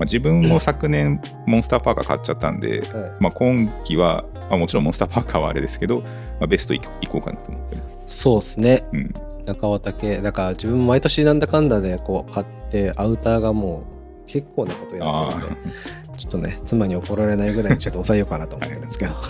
[0.00, 2.90] まあ、自分も昨年モンスターパーカー買っちゃったんで、はい
[3.20, 6.06] まあ、今季は、まあ、もちろんモンスターパーカーはあれですけど、ま
[6.42, 8.18] あ、ベストいいこうかなと思ってます。
[8.18, 8.84] そうですね。
[8.92, 9.14] うん、
[9.46, 10.18] 中綿系。
[10.18, 13.84] だから自分も毎年なんだかんだでこう買って、アウターがも
[14.26, 15.70] う結構なことやあってるんで、
[16.12, 19.14] あちょっとね、妻に怒られないぐらいにちょっと抑えようかなと思ってるんですけど。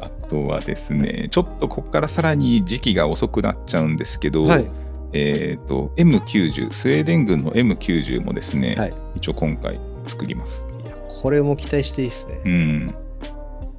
[0.00, 4.66] あとはですね、ちょっとここからさらに時期が遅くなっちゃうんですけど、はい。
[5.14, 8.94] えっ、と、M90、スウェーデン軍の M90 もですね、はい。
[9.14, 10.66] 一応今回作ります。
[10.84, 12.40] いやこれも期待していいですね。
[12.44, 12.94] うん。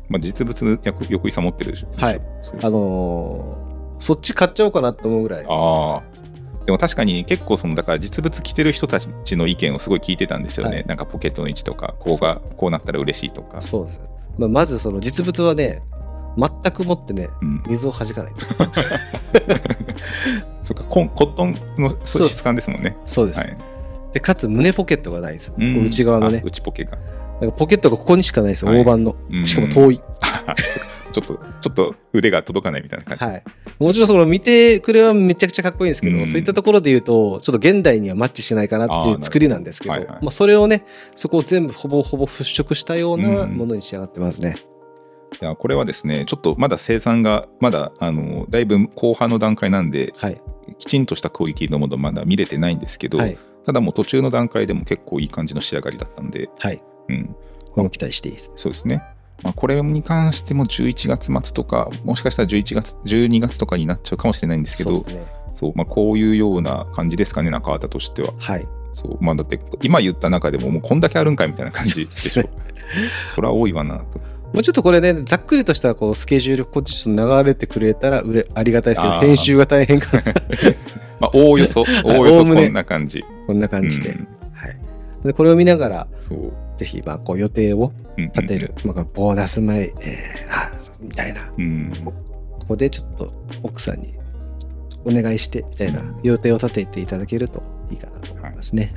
[0.10, 1.88] まあ、実物、やく横井さん持ってるでしょ。
[1.96, 2.22] はい
[2.62, 3.64] あのー
[4.00, 5.46] そっち買っちゃおうかなと思うぐらい。
[5.48, 6.04] ああ。
[6.66, 10.78] でも確かに結構そのだから実物着てる人たちの意見をすごい聞いてたんですよね。
[10.78, 13.62] はいなんかポケットの位置とか、こうがこうなったら嬉しいとか。
[13.62, 14.02] そうです。
[14.38, 15.82] まあ、まずその実物はね、
[16.38, 18.34] 全くもってね、うん、水を弾かない。
[20.64, 22.98] そっかコンコットンの質感ですもんね。
[23.06, 23.40] そうです。
[23.40, 23.58] はい、
[24.12, 25.54] で、かつ胸ポケットがないです。
[25.58, 26.46] うん内側のねあ。
[26.46, 26.98] 内ポケが。
[27.44, 29.38] なんかポケットがここにしかないですよ、はい大判のう。
[29.38, 30.02] んしかも遠い。
[31.14, 33.26] ちょっと、ちょっと腕が届かないみたいな感じ。
[33.26, 33.44] はい。
[33.78, 40.86] もちろんその見てくれはめちゃくちゃかっこいいんですけど、うんそういったところで言うと、ちょっと現代にはマッチしないかなっていう作りなんですけど、どはいはいまあそれをね、
[41.16, 44.56] そこを全部ほぼほぼ払拭したようなうんものに仕上がってますね。
[45.42, 50.42] いやこれはですね、ちょっとまだ生産が、まだあのだいぶ後半の段階なんで、はい。
[50.80, 53.38] きちんとしたクオリティのものまだ見れてないんですけど、はい。
[53.66, 56.82] ただもう途中の段階でも結構いい感じの仕上がりだったんで、はい。
[57.10, 57.36] うん、
[57.72, 58.52] これも期待していいです。
[58.56, 59.04] そうですね。
[59.44, 65.26] まあ、これに関しても11月末とか、もしかしたら11月、12月とかになっちゃうかもしれないんですけど、そうね。
[65.54, 68.34] そうまあ、こういうような感じですかね、中畑としては。
[68.40, 68.68] はい。
[68.94, 72.50] そうまあ、だって、今言った中でも、もうこんだけあるんかいみたいな感じでしょそうで。
[73.26, 74.20] それは多いわなと。
[74.54, 80.24] もうちょっとこれね、ざっくりとしたこうスケジュール、こっちちょっと流れてくれたらうれありがたいですけど、編集が大変かな。
[81.20, 83.24] まあ、おおよそ、おおよそこんな感じ。
[83.48, 84.10] こんな感じで。
[84.10, 84.78] うんはい。
[85.26, 86.54] で、これを見ながら、そう。
[86.84, 88.74] ぜひ、まあ、こう予定をうん立てる。
[88.86, 91.50] まあ、ボーナス前、えーみたいな。
[91.58, 91.92] うん。
[92.04, 92.14] こ
[92.68, 94.14] こでちょっと奥さんに
[95.06, 98.94] お願いして、みたいな予定を立てていただけるといいかなと思いますね。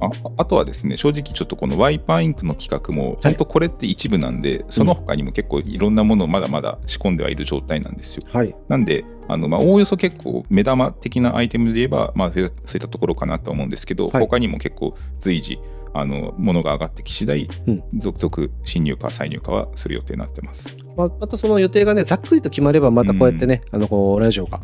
[0.00, 8.26] ああとはですね、正直ちょっとこのワイパーインクの企画も、本当これって一部なんで、その他にも結構いろんなものをまだまだ仕込んではいる状態なんですよ。
[8.30, 8.54] はい。
[8.68, 15.58] なんで、あのまあ、おおよそ結構目玉的なアイテムで言えば、まあ、そういったそういったところかなと思うんですけど、はい他にも結構随時、
[15.94, 17.84] あのものが上がってき次第、うん。
[17.96, 20.76] 続々新入荷、再入荷はする予定になってます。
[20.96, 24.60] まあ、またその予定がね、ざっくりと決まれば、またこうやってね、あの、こう、ラジオが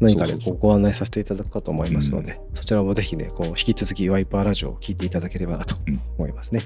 [0.00, 6.00] 何かでご案内させていただくかと思いますので、そちらもぜひね、こう引き続きワイパーラジオを聞いていただければなとうん。
[6.18, 6.60] 思いますね。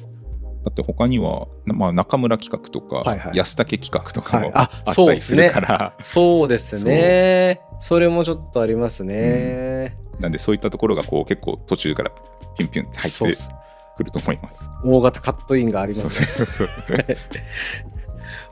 [0.64, 3.36] だって他には、まあ、中村企画とか、はいはい。
[3.36, 4.52] 安武企画とかもはい。
[4.54, 7.60] ああったりするから、そうですね。
[7.78, 9.96] それもちょっとありますね。
[10.18, 12.10] なんでそういったところがこう結構途中から
[12.56, 13.50] ピュンピュンって入ってそうっす
[13.96, 14.70] くると思います。
[14.84, 16.26] 大型カットインがありそうますね。
[16.26, 16.68] そうそう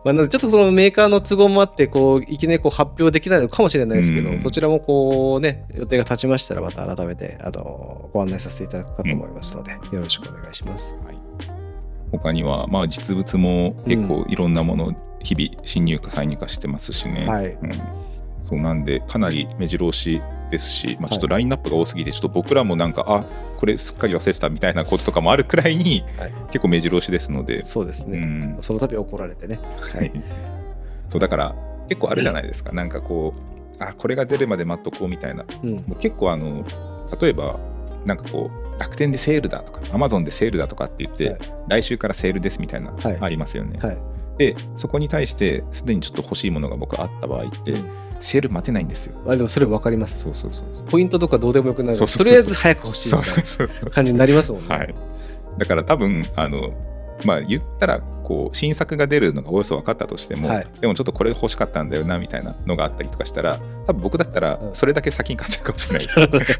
[0.04, 10.94] まあ、なのでちょっとそのメーカーの都合もあってこういきなりこう発表できないのかもしれないですけど、うんそちらもこうね予定が立ちましたらまた改めてあのご案内させていただくかと思いますので、よろしくお願いします。
[11.04, 11.14] はい
[12.12, 17.26] 他には、まあ、実物も結構いろんなもの、日々新入荷再入荷してますしね。
[17.26, 17.70] はいうん
[18.54, 23.24] そうなんでかなり目白押しですし、まあ、ちょっとはラインナップが多すぎてちょっと僕らもなんか、あ
[23.58, 26.32] これすっかり忘れてたみたいなこととかもあるくらいにはい。
[26.46, 28.56] 結構目白押しですので、そうですね、うん。
[28.60, 29.58] その度怒られてね。
[29.92, 30.12] はい、
[31.08, 31.56] そうだから
[31.88, 35.44] 結構あるじゃないですか、なんかこうあこれが出るまで待っとこうみたいな。
[35.64, 35.74] うん。
[35.74, 36.64] もう結構あの
[37.20, 37.58] 例えば
[38.04, 41.38] なんかこう楽天でセールだとかアマゾンでセールだとかって言って、はい。
[41.68, 43.18] 来週からセールですみたいな、はい。
[43.20, 43.98] ありますよね、はい。
[44.38, 47.74] でそこに対してすでにちょっと欲しいものが僕あった場合って、
[48.24, 49.14] セール待てないんですよ。
[49.26, 50.20] あでもそれ分かります。
[50.20, 51.94] そうそうそうポイントとかどうでもよくなる。
[51.94, 52.26] そうそうそうそう。
[52.26, 54.74] とりあえず早く欲しいみたいな感じになりますもんね。
[54.74, 54.94] はい。
[55.58, 56.72] だから多分あの
[57.26, 60.66] まあ言ったらこう新作が出るのがおよそ分かったとしても、はい。
[60.80, 64.74] でもちょっとこれ欲しかったんだよなみたいなのがあったりとかしたら多分僕だったらうん。
[64.74, 66.58] それだけ先に買っちゃうかもしれないです、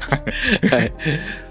[0.71, 0.93] はい。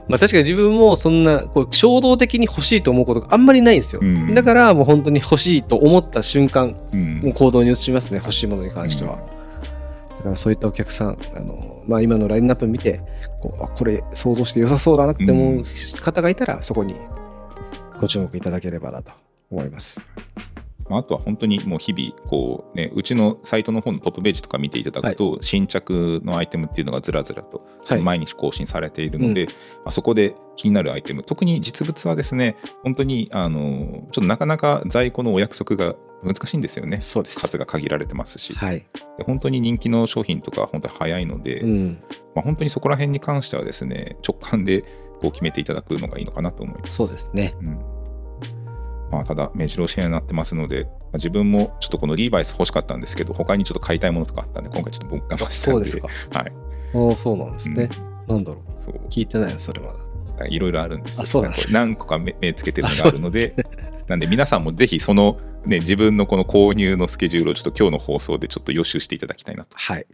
[0.08, 4.00] まあ確かに自分もそんなこう衝動的に欲しいと思うことがあんまりないんですよ。
[4.00, 4.32] うん。
[4.32, 7.20] だからもう本当に欲しいと思った瞬間、うん。
[7.20, 9.18] もう行動に移しますね、欲しいものに関しては。
[10.24, 13.02] だからそういったお客さん、あのまあ、今のラインナップ見て
[13.42, 15.64] こうあ、これ想像して良さそうだなって思う
[16.00, 16.94] 方がいたら、そこに
[18.00, 19.12] ご注目いただければなと
[19.50, 20.00] 思います。
[20.88, 37.38] まああとは本当にもう日々こう、ね、うちのサイトの方のトップページとか見ていただくと、新着のアイテムっていうのがずらずらとはい毎日更新されているので、まあ、そこで気になるアイテム特に実物はですね本当にあのちょっとなかなか在庫のお約束が難しいんですよねそうです。
[37.38, 38.86] 数が限られてますし、はい。
[39.18, 42.02] で本当に人気の商品とか本当に早いので、うん。
[42.34, 44.82] まあ、本当にそこら辺に関してはですね直感で
[45.20, 46.96] こう決めていただくのがいいのかなと思います。
[46.96, 47.54] そうですね。
[47.60, 47.93] うん
[49.14, 56.38] まあ、ただ、目白押しになってますので、まあ自分もちょっとこのリーバイス欲しかったんですけど、他にちょっと買いたいものとかあったんで、今回ちょっと僕頑張ってたんで、そうですか。
[56.38, 56.52] はい。
[56.92, 57.88] おーそうなんですね。
[58.28, 58.72] なんだろう。
[58.74, 59.94] うんそう聞いてないよ、それま
[60.36, 60.46] だ。
[60.46, 61.22] いろいろあるんですよ。
[61.22, 63.54] あそうなんですね何個か目目つけてるのがあるので、
[64.08, 69.76] なんで皆さんもぜひその、ね、自分のこの購入のスケジュールをちょっと今日の放送でちょっと予習していただきたいなと。
[69.76, 70.06] はい。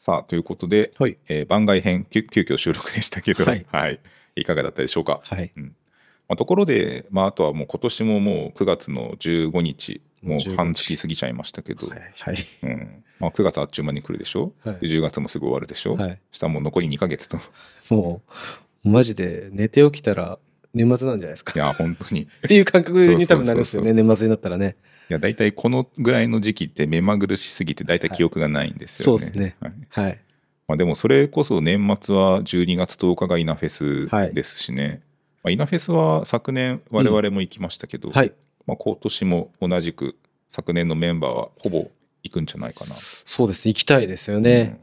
[0.00, 1.16] さあ、ということで、はい。
[1.28, 4.00] えー番外編、急急遽収録でしたけど、はいはい、
[4.36, 5.20] いかがだったでしょうか？
[5.22, 5.52] はい。
[6.28, 12.00] まあ、ところで、まあ、あとはもう今年ももう9月の15日、もう15日半月過ぎちゃいましたけど、はい。
[12.18, 12.46] はい。
[12.62, 16.18] うんまあ、9月あっちゅう間に来るでしょ、はいで10月もすぐ終わるでしょ、はい。
[16.32, 17.38] したらもう残り2ヶ月と。
[17.90, 18.22] も
[18.84, 20.38] う、マジで寝て起きたら
[20.72, 21.58] 年末なんじゃないですかい。
[21.58, 22.22] や、本当に。
[22.22, 24.76] いっていう感覚に多分なるんですよね、年末になったらね。
[25.08, 29.22] や、大体このぐらいの時期って目まぐるしすぎて大体記憶がないんですよね。
[29.22, 30.20] はいそうですねはいはい。
[30.66, 35.02] まあ、でもそれこそ年末は12月10日が稲フェスですしね。
[35.44, 38.32] まあ、稲フェスは昨年我々も行きましたけど、はい。
[38.66, 40.16] まあ、今年も同じく
[40.48, 41.90] 昨年のメンバーはほぼ
[42.22, 42.94] 行くんじゃないかな。
[42.96, 44.80] そうですね、行きたいですよね。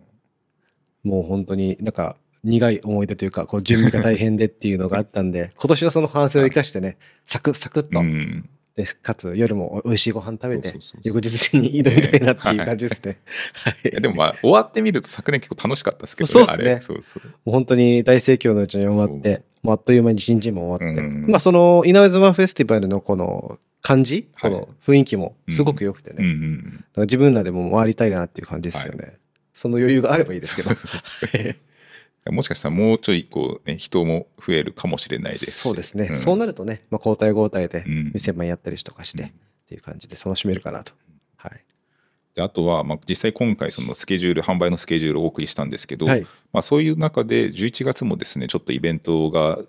[1.04, 8.48] もう本当になんか苦い思い出というか、こう準備が大変でっていうのがあったんで、 今年はその反省を生かしてね、サクッサクッうと、ん。
[8.84, 13.20] でかつ夜も美味しいご飯食べて翌日に挑みたいなっていう感じですね。
[13.54, 16.80] はいいやでもまあ終わってみると昨年結構楽しかったですけどそうっすね。
[16.80, 17.28] そうそう。
[17.28, 21.26] もう本当に大盛況のうちに終わって、もうあっという間に一日も終わって、うん。
[21.28, 24.52] まあその稲上妻フェスティバルのこの感じ、はい。
[24.52, 26.26] この雰囲気もすごく良くてね、うん。
[26.26, 26.72] うだん。
[26.72, 29.18] から自分らでも回りたいなっていう感じですよね。
[29.54, 30.70] その余裕があればいいですけど
[32.30, 35.54] もしかしたらもうちょいこう、ね、人も増えるかもしれないですし。
[35.56, 36.18] そうですね、ん。
[36.18, 38.12] そうなるとね、まあ、交代交代でうん。
[38.14, 39.30] 店番やったりとかして、うん。
[39.30, 39.32] っ
[39.68, 40.94] ていう感じで楽しめるかなと。
[41.38, 41.64] はい。
[42.36, 46.22] であとは、まあ、実際今回そのスケジュール販売のスケジュールをお送りしたんですけど、はい。
[46.54, 49.60] まあ、そういう中で11月もですねちょっとイベントが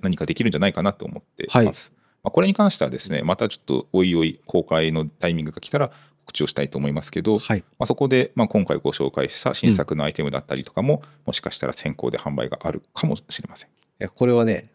[0.00, 1.92] 何かできるんじゃないかなと思っています、
[2.22, 5.92] まあ、これに関してはですねまたちょっとおいおい公開のタイミングが来たら
[6.30, 7.64] 告知をしたいと思いますけど、はい。
[7.78, 13.70] まあ、そこで、まあ、今回ご紹介した新作のアイテムだったりとかも、もしかしたら先行で販売があるかもしれません。
[13.70, 14.70] いやこれはね、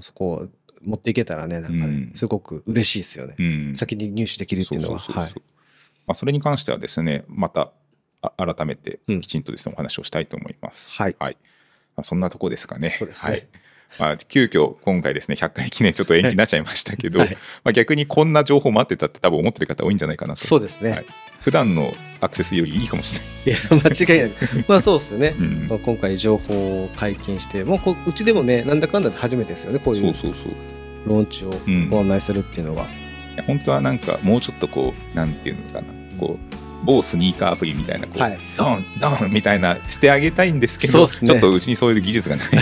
[0.00, 0.48] そこを
[0.82, 3.34] 持っていけたらね、なんかね、うんすごく嬉しいですよね。
[3.38, 6.14] うん、先に入手できるっていうのは。
[6.14, 7.72] それに関してはですねまた
[8.22, 10.92] あ改めてうんきちんとですね、お話をしたいと思います。
[10.92, 11.32] はいま
[11.96, 12.90] あ、そんなとこですかね。
[12.90, 13.48] そうですねはい
[13.98, 17.30] まあ、急遽今回ですね100回記念ちょっと延期になっちゃいましたけど、はい
[17.64, 20.44] まあ、逆にこんな情報待ってたって多分思ってる方多いんじゃないかなと。
[20.44, 20.90] そうですね。
[20.90, 21.06] はい
[21.40, 23.28] 普段のアクセスよりいいかもしれない。
[23.46, 24.32] いや、間違いない。
[24.66, 25.36] まあそうですよね。
[25.38, 30.52] うんまあ、今回情報を解禁して、もうこうちでもね、なんだかんだで初めてですよね、こういうそうそうそう。
[31.06, 32.86] ローンチをうんご案内するっていうのは。
[33.34, 38.38] いや本当はなんかもうちょっとこうなんていうのかなこう某スニーカーアプリみたいなこう、はい。
[38.56, 41.06] ドンドンみたいなしてあげたいんですけどね。
[41.06, 42.52] ちょっとうちにそういう技術がないの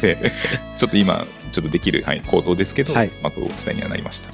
[0.00, 0.32] で
[0.76, 3.10] ちょっと今ちょっとできる、はい、行動ですけど、はい。
[3.22, 4.30] まあ、お伝えにはなりました。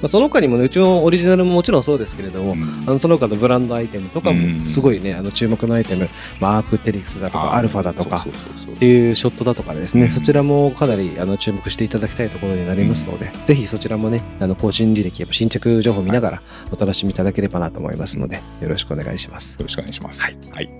[0.00, 2.84] まあ、その他にもね、うちのオリジナルももちろんそうですけれども、うん。
[2.86, 4.58] あのその他のブランドアイテムとかうん。
[4.58, 6.08] も、すごいね、あの注目のアイテム、
[6.40, 10.10] まあ、アークテリクスだとか、アルファだとかっていうショットだとかですね、うん。
[10.10, 16.42] そちらもかなりあの注目していただきたいところになりますので、ぜひそちらもね、あの更新履歴、やっぱ新着情報を見ながら
[16.72, 19.56] お楽しみいただければなと思いますので、よろしくお願いします。
[19.58, 20.22] よろしくお願いします。
[20.22, 20.30] は
[20.60, 20.70] い。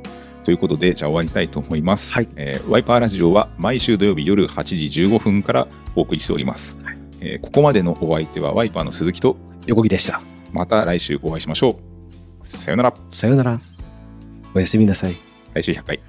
[0.45, 2.15] ということで、じゃあ終わりたいと思います。
[2.15, 2.29] はい。
[2.37, 6.77] えーワイパーラジオは毎週土曜日夜8時15分からお送りしております。
[7.21, 10.21] えーここまでのお相手はワイパーの鈴木と、横木でした。
[10.53, 11.79] また来週お会いしましょ
[12.43, 12.47] う。
[12.47, 12.95] さよなら。
[13.09, 13.61] さようなら。
[14.55, 15.17] おやすみなさい。
[15.55, 16.01] 来週100回。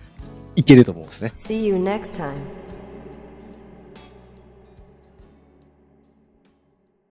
[0.55, 1.31] いけると思うんですね。
[1.35, 2.60] See you next time.